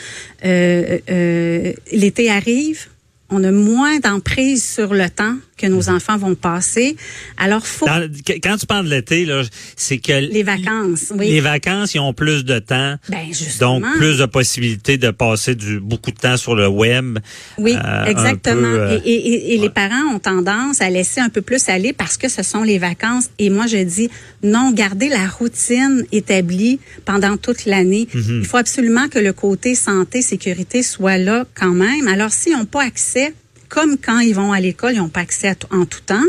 euh, 0.44 0.98
euh, 1.10 1.72
l'été 1.92 2.30
arrive, 2.30 2.86
on 3.30 3.44
a 3.44 3.50
moins 3.50 3.98
d'emprise 4.00 4.64
sur 4.64 4.94
le 4.94 5.08
temps 5.10 5.36
que 5.58 5.66
nos 5.66 5.90
enfants 5.90 6.16
vont 6.16 6.34
passer. 6.34 6.96
Alors, 7.36 7.66
faut 7.66 7.84
dans- 7.86 8.08
quand 8.42 8.56
tu 8.56 8.66
parles 8.66 8.86
de 8.86 8.90
l'été, 8.90 9.24
là, 9.26 9.42
c'est 9.76 9.98
que 9.98 10.12
les 10.12 10.42
vacances, 10.42 11.12
oui. 11.14 11.30
les 11.30 11.40
vacances, 11.40 11.94
ils 11.94 12.00
ont 12.00 12.12
plus 12.14 12.44
de 12.44 12.58
temps. 12.58 12.96
Ben, 13.08 13.26
justement. 13.30 13.80
Donc, 13.80 13.96
plus 13.96 14.18
de 14.18 14.26
possibilités 14.26 14.96
de 14.96 15.10
passer 15.10 15.54
du 15.54 15.80
beaucoup 15.80 16.10
de 16.10 16.16
temps 16.18 16.36
sur 16.36 16.54
le 16.54 16.68
web. 16.68 17.18
Oui, 17.58 17.74
Euh, 17.74 18.04
exactement. 18.06 18.60
peu, 18.62 18.78
euh, 18.80 18.98
et 19.04 19.10
et- 19.12 19.28
et- 19.52 19.54
et 19.54 19.58
les 19.58 19.70
parents 19.70 20.14
ont 20.14 20.18
tendance 20.18 20.80
à 20.80 20.88
laisser 20.90 21.20
un 21.20 21.28
peu 21.28 21.42
plus 21.42 21.68
aller 21.68 21.92
parce 21.92 22.16
que 22.16 22.28
ce 22.28 22.42
sont 22.42 22.62
les 22.62 22.78
vacances. 22.78 23.26
Et 23.38 23.50
moi, 23.50 23.66
je 23.66 23.78
dis 23.78 24.08
non, 24.42 24.70
gardez 24.72 25.08
la 25.08 25.26
routine 25.28 26.04
établie 26.12 26.78
pendant 27.04 27.36
toute 27.36 27.64
l'année. 27.66 28.06
Mhm. 28.14 28.40
Il 28.42 28.46
faut 28.46 28.56
absolument 28.56 29.08
que 29.08 29.18
le 29.18 29.32
côté 29.32 29.74
santé, 29.74 30.22
sécurité 30.22 30.82
soit 30.82 31.18
là 31.18 31.44
quand 31.54 31.72
même. 31.74 32.06
Alors, 32.08 32.30
s'ils 32.30 32.52
n'ont 32.52 32.64
pas 32.64 32.84
accès 32.84 33.34
comme 33.68 33.96
quand 33.98 34.20
ils 34.20 34.34
vont 34.34 34.52
à 34.52 34.60
l'école, 34.60 34.94
ils 34.94 34.98
n'ont 34.98 35.08
pas 35.08 35.20
accès 35.20 35.48
à 35.48 35.54
en 35.74 35.84
tout 35.84 36.00
temps. 36.06 36.24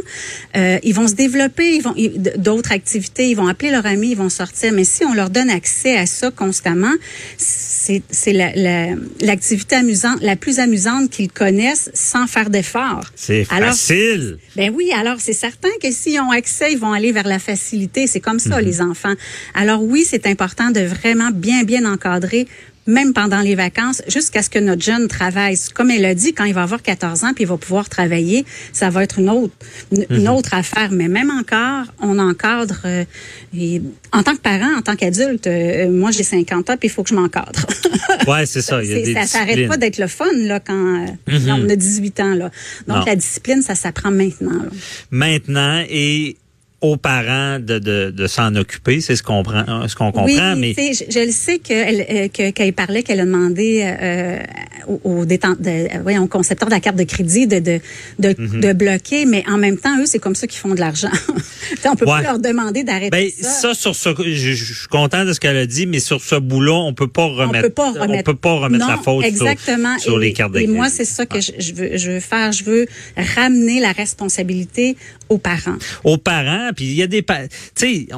Euh, 0.57 0.77
ils 0.83 0.93
vont 0.93 1.07
se 1.07 1.13
développer, 1.13 1.75
ils 1.75 1.81
vont 1.81 1.95
d'autres 2.37 2.71
activités, 2.71 3.29
ils 3.29 3.35
vont 3.35 3.47
appeler 3.47 3.71
leurs 3.71 3.85
amis, 3.85 4.11
ils 4.11 4.17
vont 4.17 4.29
sortir. 4.29 4.71
Mais 4.73 4.83
si 4.83 5.05
on 5.05 5.13
leur 5.13 5.29
donne 5.29 5.49
accès 5.49 5.95
à 5.97 6.05
ça 6.05 6.31
constamment, 6.31 6.93
c'est 7.37 8.01
c'est 8.11 8.33
la- 8.33 8.53
la- 8.55 8.95
l'activité 9.21 9.75
amusante, 9.75 10.19
la 10.21 10.35
plus 10.35 10.59
amusante 10.59 11.09
qu'ils 11.09 11.31
connaissent 11.31 11.89
sans 11.93 12.27
faire 12.27 12.49
d'effort. 12.49 13.05
C'est 13.15 13.45
facile. 13.67 14.37
ben 14.55 14.71
oui, 14.75 14.91
alors 14.95 15.17
c'est 15.19 15.33
certain 15.33 15.69
que 15.81 15.91
s'ils 15.91 16.19
ont 16.19 16.31
accès, 16.31 16.73
ils 16.73 16.77
vont 16.79 16.93
aller 16.93 17.11
vers 17.11 17.27
la 17.27 17.39
facilité. 17.39 18.07
C'est 18.07 18.19
comme 18.19 18.39
ça, 18.39 18.61
les 18.61 18.81
enfants. 18.81 19.13
Alors 19.53 19.81
oui, 19.83 20.05
c'est 20.07 20.27
important 20.27 20.71
de 20.71 20.81
vraiment 20.81 21.29
bien, 21.33 21.63
bien 21.63 21.85
encadrer, 21.91 22.47
même 22.89 23.13
pendant 23.13 23.39
les 23.41 23.55
vacances, 23.55 24.01
jusqu'à 24.07 24.41
ce 24.43 24.49
que 24.49 24.59
notre 24.59 24.81
jeune 24.81 25.07
travaille. 25.07 25.55
Comme 25.73 25.91
elle 25.91 26.05
a 26.05 26.13
dit, 26.15 26.33
quand 26.33 26.43
il 26.45 26.53
va 26.53 26.63
avoir 26.63 26.81
14 26.81 27.23
ans 27.23 27.33
puis 27.33 27.43
il 27.43 27.47
va 27.47 27.57
pouvoir 27.57 27.87
travailler, 27.89 28.45
ça 28.73 28.89
va 28.89 29.03
être 29.03 29.19
une 29.19 29.29
autre, 29.29 29.53
une, 29.91 30.05
Mhm. 30.09 30.27
autre 30.29 30.53
affaire. 30.53 30.89
Mais 30.91 31.07
même 31.07 31.29
encore, 31.31 31.85
on 32.01 32.17
encadre. 32.19 32.75
euh, 32.85 33.05
et 33.57 33.81
en 34.11 34.23
tant 34.23 34.35
que 34.35 34.41
parent, 34.41 34.75
en 34.77 34.81
tant 34.81 34.95
qu'adulte, 34.95 35.47
euh, 35.47 35.89
moi 35.89 36.11
j'ai 36.11 36.23
50 36.23 36.69
ans 36.69 36.77
puis 36.77 36.87
il 36.87 36.91
faut 36.91 37.03
que 37.03 37.09
je 37.09 37.15
m'encadre. 37.15 37.65
Ouais, 38.27 38.45
c'est 38.45 38.61
ça. 38.61 38.83
Il 38.83 38.89
y 38.89 38.93
a 38.93 38.95
C'est- 38.97 39.03
des 39.03 39.13
ça 39.13 39.25
s'arrête 39.25 39.67
pas 39.67 39.77
d'être 39.77 39.97
le 39.97 40.07
fun 40.07 40.25
là 40.35 40.59
quand, 40.59 40.73
euh, 41.03 41.05
quand 41.27 41.59
on 41.65 41.69
a 41.69 41.75
18 41.75 42.19
ans 42.19 42.33
là. 42.35 42.51
Donc 42.87 42.97
Non. 42.97 43.03
la 43.05 43.15
discipline, 43.15 43.61
ça 43.61 43.75
s'apprend 43.75 44.11
maintenant. 44.11 44.51
là. 44.63 44.69
Maintenant, 45.11 45.83
et 45.89 46.37
aux 46.81 46.95
parents 46.97 47.59
de, 47.59 47.77
de, 47.79 48.09
de 48.15 48.27
s'en 48.27 48.55
occuper, 48.55 49.01
c'est 49.01 49.15
ce 49.15 49.23
qu'on 49.23 49.43
prend, 49.43 49.87
ce 49.87 49.95
qu'on 49.95 50.11
comprend, 50.13 50.53
oui, 50.55 50.73
mais 50.77 50.93
je, 50.93 51.03
je 51.09 51.25
le 51.25 51.31
sais 51.31 51.59
qu'elle 51.59 52.05
euh, 52.09 52.27
que, 52.29 52.51
qu'elle 52.51 52.71
parlait 52.73 53.03
qu'elle 53.03 53.19
a 53.19 53.25
demandé 53.25 53.81
euh, 53.83 54.39
au, 54.87 55.01
au, 55.03 55.25
détent, 55.25 55.59
de, 55.61 56.01
voyons, 56.01 56.23
au 56.23 56.27
concepteur 56.27 56.69
de 56.69 56.73
la 56.73 56.79
carte 56.79 56.95
de 56.95 57.03
crédit 57.03 57.47
de 57.47 57.59
de, 57.59 57.79
de, 58.19 58.35
Mhm. 58.39 58.61
de 58.61 58.73
bloquer, 58.73 59.25
mais 59.25 59.43
en 59.49 59.57
même 59.57 59.77
temps, 59.77 59.99
eux, 59.99 60.05
c'est 60.05 60.19
comme 60.19 60.35
ça 60.35 60.47
qu'ils 60.47 60.59
font 60.59 60.73
de 60.73 60.79
l'argent. 60.79 61.09
On 61.85 61.95
peut 61.95 62.05
Ouais. 62.05 62.11
pas 62.11 62.21
leur 62.21 62.39
demander 62.39 62.83
d'arrêter 62.83 63.09
Ben, 63.11 63.29
ça. 63.29 63.49
ça, 63.49 63.73
sur 63.73 63.95
ce, 63.95 64.09
je, 64.17 64.53
je 64.53 64.73
suis 64.73 64.87
content 64.87 65.25
de 65.25 65.33
ce 65.33 65.39
qu'elle 65.39 65.57
a 65.57 65.65
dit, 65.65 65.85
mais 65.85 65.99
sur 65.99 66.21
ce 66.21 66.35
bout-là, 66.35 66.73
on 66.73 66.93
peut 66.93 67.07
pas 67.07 67.25
remettre, 67.25 67.57
on 67.59 67.61
peut 67.61 67.69
pas 67.69 67.91
remettre, 67.91 68.29
on 68.29 68.31
peut 68.31 68.35
pas 68.37 68.53
remettre 68.53 68.85
non, 68.85 68.91
la 68.91 68.97
faute 68.97 69.23
sur- 69.25 69.47
exactement. 69.47 69.97
sur, 69.99 70.21
et, 70.21 70.27
les 70.27 70.33
cartes 70.33 70.53
de 70.53 70.59
Et 70.59 70.67
moi, 70.67 70.85
crédit. 70.85 70.95
c'est 70.97 71.05
ça 71.05 71.25
que 71.25 71.41
je, 71.41 71.51
je 71.59 71.73
veux, 71.73 71.97
je 71.97 72.11
veux 72.11 72.19
faire. 72.19 72.51
Je 72.53 72.63
veux 72.63 72.85
ramener 73.35 73.79
la 73.81 73.91
responsabilité 73.91 74.95
aux 75.29 75.37
parents. 75.37 75.77
aux 76.03 76.17
parents, 76.17 76.71
puis 76.75 76.85
il 76.85 76.93
y 76.93 77.03
a 77.03 77.07
des 77.07 77.21
pa- 77.21 77.47
tu 77.47 77.51
sais, 77.75 78.07
on, 78.13 78.17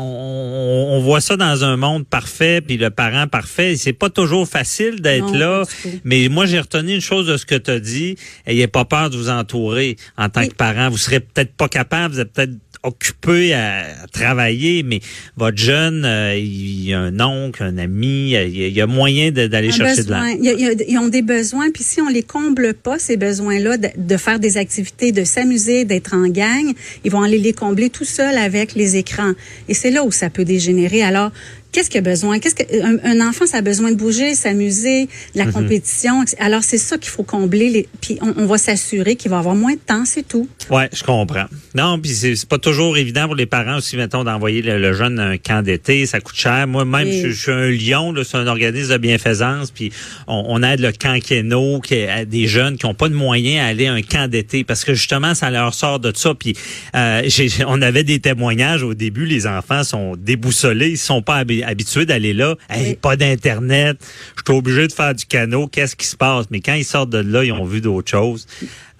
on 0.92 1.02
voit 1.02 1.22
ça 1.22 1.36
dans 1.38 1.64
un 1.64 1.78
monde 1.78 2.06
parfait, 2.08 2.62
puis 2.62 2.78
le 2.78 2.90
parent 2.90 3.28
parfait, 3.28 3.76
c'est 3.76 3.94
pas 3.94 4.10
toujours 4.10 4.48
facile 4.48 5.02
d'être 5.02 5.32
Non, 5.34 5.40
là, 5.40 5.64
mais 6.04 6.28
moi 6.30 6.46
j'ai 6.46 6.60
retenu 6.60 6.96
une 6.96 7.02
chose 7.02 7.28
de 7.28 7.38
ce 7.38 7.46
que 7.46 7.56
tu 7.56 7.72
as 7.72 7.80
dit, 7.80 8.16
ayez 8.48 8.68
pas 8.68 8.86
peur 8.86 9.10
de 9.10 9.18
vous 9.18 9.30
entourer 9.30 9.98
en 10.18 10.30
tant 10.30 10.48
que 10.48 10.54
parent, 10.56 10.90
vous 10.90 10.98
serez 10.98 11.20
peut-être 11.20 11.54
pas 11.54 11.68
capable, 11.68 12.14
vous 12.16 12.20
êtes 12.22 12.32
peut-être 12.34 12.54
occupé 12.84 13.54
à, 13.54 13.84
travailler, 14.12 14.82
mais 14.82 15.02
votre 15.38 15.58
jeune, 15.58 16.04
euh, 16.04 16.36
il 16.36 16.84
y 16.90 16.94
a 16.96 17.00
un 17.00 17.20
oncle, 17.20 17.62
un 17.64 17.78
ami, 17.78 18.32
il 18.32 18.70
y 18.74 18.82
a, 18.82 18.88
moyen 18.88 19.32
de- 19.32 19.46
d'aller 19.46 19.68
Un 19.70 19.72
chercher 19.72 20.02
de 20.04 20.08
besoin. 20.08 20.36
l'argent. 20.36 20.76
Ils 20.88 20.98
ont 20.98 21.08
des 21.08 21.22
besoins, 21.22 21.70
puis 21.72 21.84
si 21.84 22.02
on 22.02 22.10
les 22.10 22.24
comble 22.24 22.74
pas, 22.74 22.98
ces 22.98 23.18
besoins-là, 23.18 23.78
de, 23.78 23.90
de 23.98 24.18
faire 24.18 24.40
des 24.40 24.58
activités, 24.58 25.12
de 25.12 25.24
s'amuser, 25.24 25.86
d'être 25.86 26.16
en 26.16 26.28
gang, 26.28 26.74
ils 27.04 27.12
vont 27.12 27.22
aller 27.22 27.38
les 27.38 27.54
combler 27.54 27.90
tout 27.90 28.06
seuls 28.06 28.38
avec 28.38 28.76
les 28.76 28.96
écrans. 28.98 29.34
Et 29.68 29.74
c'est 29.74 29.92
là 29.92 30.04
où 30.04 30.12
ça 30.12 30.30
peut 30.30 30.46
dégénérer. 30.46 31.04
Alors, 31.04 31.32
qu'est-ce 31.72 31.90
qu'il 31.90 32.00
a 32.00 32.02
besoin? 32.02 32.40
Qu'est-ce 32.40 32.56
que 32.56 32.64
un, 33.06 33.28
enfant, 33.28 33.46
ça 33.46 33.58
a 33.58 33.62
besoin 33.62 33.92
de 33.92 33.96
bouger, 33.98 34.36
s'amuser, 34.36 35.06
de 35.06 35.40
la 35.40 35.46
compétition. 35.46 36.24
Alors, 36.40 36.64
c'est 36.64 36.78
ça 36.78 36.98
qu'il 36.98 37.10
faut 37.10 37.24
combler. 37.24 37.70
Les, 37.70 37.88
puis 38.02 38.18
on, 38.22 38.34
on 38.38 38.46
va 38.46 38.58
s'assurer 38.58 39.16
qu'il 39.16 39.32
va 39.32 39.40
avoir 39.40 39.56
moins 39.56 39.74
de 39.74 39.80
temps, 39.80 40.04
c'est 40.06 40.28
tout. 40.28 40.48
Ouais, 40.70 40.90
je 40.94 41.04
comprends. 41.04 41.46
Non, 41.76 42.00
puis 42.00 42.12
c'est 42.12 42.46
pas 42.48 42.58
toujours 42.58 42.98
évident 42.98 43.26
pour 43.26 43.36
les 43.36 43.46
parents 43.46 43.78
aussi, 43.78 43.98
mettons, 43.98 44.24
d'envoyer 44.24 44.62
le, 44.62 44.80
le 44.80 44.94
jeune 44.94 45.20
à 45.20 45.28
un 45.28 45.38
camp 45.38 45.64
d'été, 45.64 46.06
ça 46.06 46.20
coûte 46.20 46.36
cher. 46.36 46.68
Moi, 46.68 46.86
même, 46.86 47.08
Oui. 47.08 47.22
je, 47.22 47.30
je 47.30 47.42
suis 47.42 47.52
un 47.52 47.70
Lyon, 47.70 48.12
là, 48.12 48.24
c'est 48.24 48.38
un 48.38 48.48
organisme 48.48 48.92
de 48.92 48.98
bienfaisance, 48.98 49.72
puis 49.72 49.92
on, 50.28 50.44
on 50.48 50.64
aide 50.64 50.80
le 50.82 50.92
camp 50.92 51.20
Keno, 51.22 51.80
qui 51.80 52.04
à 52.04 52.26
des 52.26 52.48
jeunes 52.48 52.78
qui 52.78 52.86
ont 52.86 52.94
pas 52.94 53.10
de 53.10 53.14
moyens 53.14 53.64
à 53.64 53.68
aller 53.68 53.88
à 53.88 53.94
un 53.94 54.02
camp 54.02 54.30
d'été, 54.30 54.64
parce 54.64 54.84
que 54.84 54.94
justement, 54.94 55.34
ça 55.34 55.50
leur 55.50 55.74
sort 55.74 56.00
de 56.00 56.12
ça. 56.16 56.34
Puis 56.34 56.56
euh, 56.96 57.22
on 57.68 57.82
avait 57.82 58.04
des 58.04 58.20
témoignages 58.20 58.84
au 58.84 58.94
début, 58.94 59.26
les 59.26 59.48
enfants 59.48 59.84
sont 59.84 60.16
déboussolés, 60.16 60.90
ils 60.90 60.98
sont 60.98 61.22
pas 61.22 61.44
habi- 61.62 61.82
habitués 61.82 62.06
d'aller 62.06 62.34
là. 62.34 62.56
Hey, 62.70 62.90
Oui. 62.90 62.98
Pas 63.02 63.16
d'internet, 63.16 63.98
je 64.36 64.42
suis 64.46 64.58
obligé 64.58 64.88
de 64.88 64.94
faire 64.94 65.16
du 65.16 65.26
canot. 65.26 65.68
Qu'est-ce 65.68 65.96
qui 65.96 66.06
se 66.08 66.16
passe? 66.16 66.46
Mais 66.52 66.60
quand 66.62 66.74
ils 66.74 66.86
sortent 66.86 67.10
de 67.10 67.18
là, 67.20 67.44
ils 67.44 67.52
ont 67.52 67.66
vu 67.66 67.82
d'autres 67.82 68.10
choses. 68.12 68.46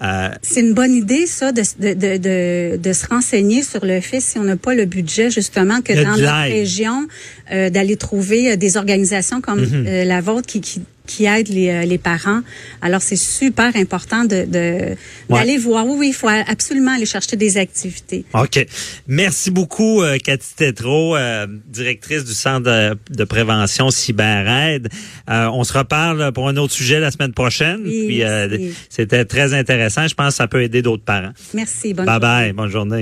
Euh, 0.02 0.30
C'est 0.42 0.62
une 0.62 0.74
bonne 0.74 0.94
idée, 0.96 1.28
ça, 1.28 1.52
de, 1.52 1.62
de, 1.80 1.94
de, 2.18 2.78
de, 2.78 2.94
se 2.94 3.06
renseigner 3.06 3.62
sur 3.62 3.86
le 3.86 4.02
fait, 4.02 4.20
si 4.20 4.40
on 4.40 4.44
n'a 4.44 4.56
pas 4.58 4.74
le 4.74 4.86
budget, 4.86 5.30
justement, 5.30 5.82
que 5.82 5.94
dans 5.94 6.18
notre 6.18 6.22
l'aide. 6.44 6.52
région, 6.54 7.08
euh, 7.52 7.70
d'aller 7.70 7.98
trouver 7.98 8.52
euh, 8.52 8.56
des 8.56 8.78
organisations 8.78 9.42
comme 9.42 9.62
Mhm. 9.62 9.86
euh, 9.88 10.04
la 10.06 10.20
vôtre 10.22 10.48
qui, 10.48 10.60
qui, 10.62 10.82
qui 11.12 11.26
aident 11.26 11.50
les, 11.50 11.70
euh, 11.70 11.84
les 11.86 11.98
parents. 11.98 12.42
Alors, 12.82 13.02
c'est 13.02 13.16
super 13.16 13.76
important 13.76 14.24
de, 14.26 14.46
de 14.46 14.96
d'aller 15.30 15.58
voir. 15.58 15.86
Oui, 15.86 15.96
oui, 16.00 16.08
il 16.10 16.14
faut 16.14 16.30
absolument 16.30 16.94
aller 16.96 17.06
chercher 17.06 17.36
des 17.36 17.58
activités. 17.58 18.24
OK. 18.34 18.66
Merci 19.08 19.52
beaucoup, 19.52 20.02
euh, 20.02 20.18
Cathy 20.18 20.56
Tétrault, 20.56 21.16
euh, 21.16 21.48
directrice 21.68 22.24
du 22.24 22.34
Centre 22.34 22.66
de, 22.72 22.98
de 23.10 23.24
prévention 23.26 23.90
CyberAide. 23.90 24.90
Euh, 25.30 25.48
on 25.54 25.64
se 25.64 25.74
reparle 25.78 26.32
pour 26.34 26.48
un 26.48 26.58
autre 26.58 26.74
sujet 26.74 27.00
la 27.00 27.12
semaine 27.12 27.34
prochaine. 27.34 27.82
Oui, 27.84 28.08
Puis. 28.08 28.74
C'était 28.90 29.26
très 29.26 29.54
intéressant. 29.54 30.08
Je 30.08 30.16
pense 30.16 30.30
que 30.30 30.36
ça 30.36 30.48
peut 30.48 30.62
aider 30.64 30.82
d'autres 30.82 31.04
parents. 31.04 31.34
Merci. 31.54 31.94
Bonne 31.94 32.06
Bye 32.06 32.20
journée. 32.22 32.44
bye. 32.46 32.54
Bonne 32.54 32.70
journée. 32.72 33.00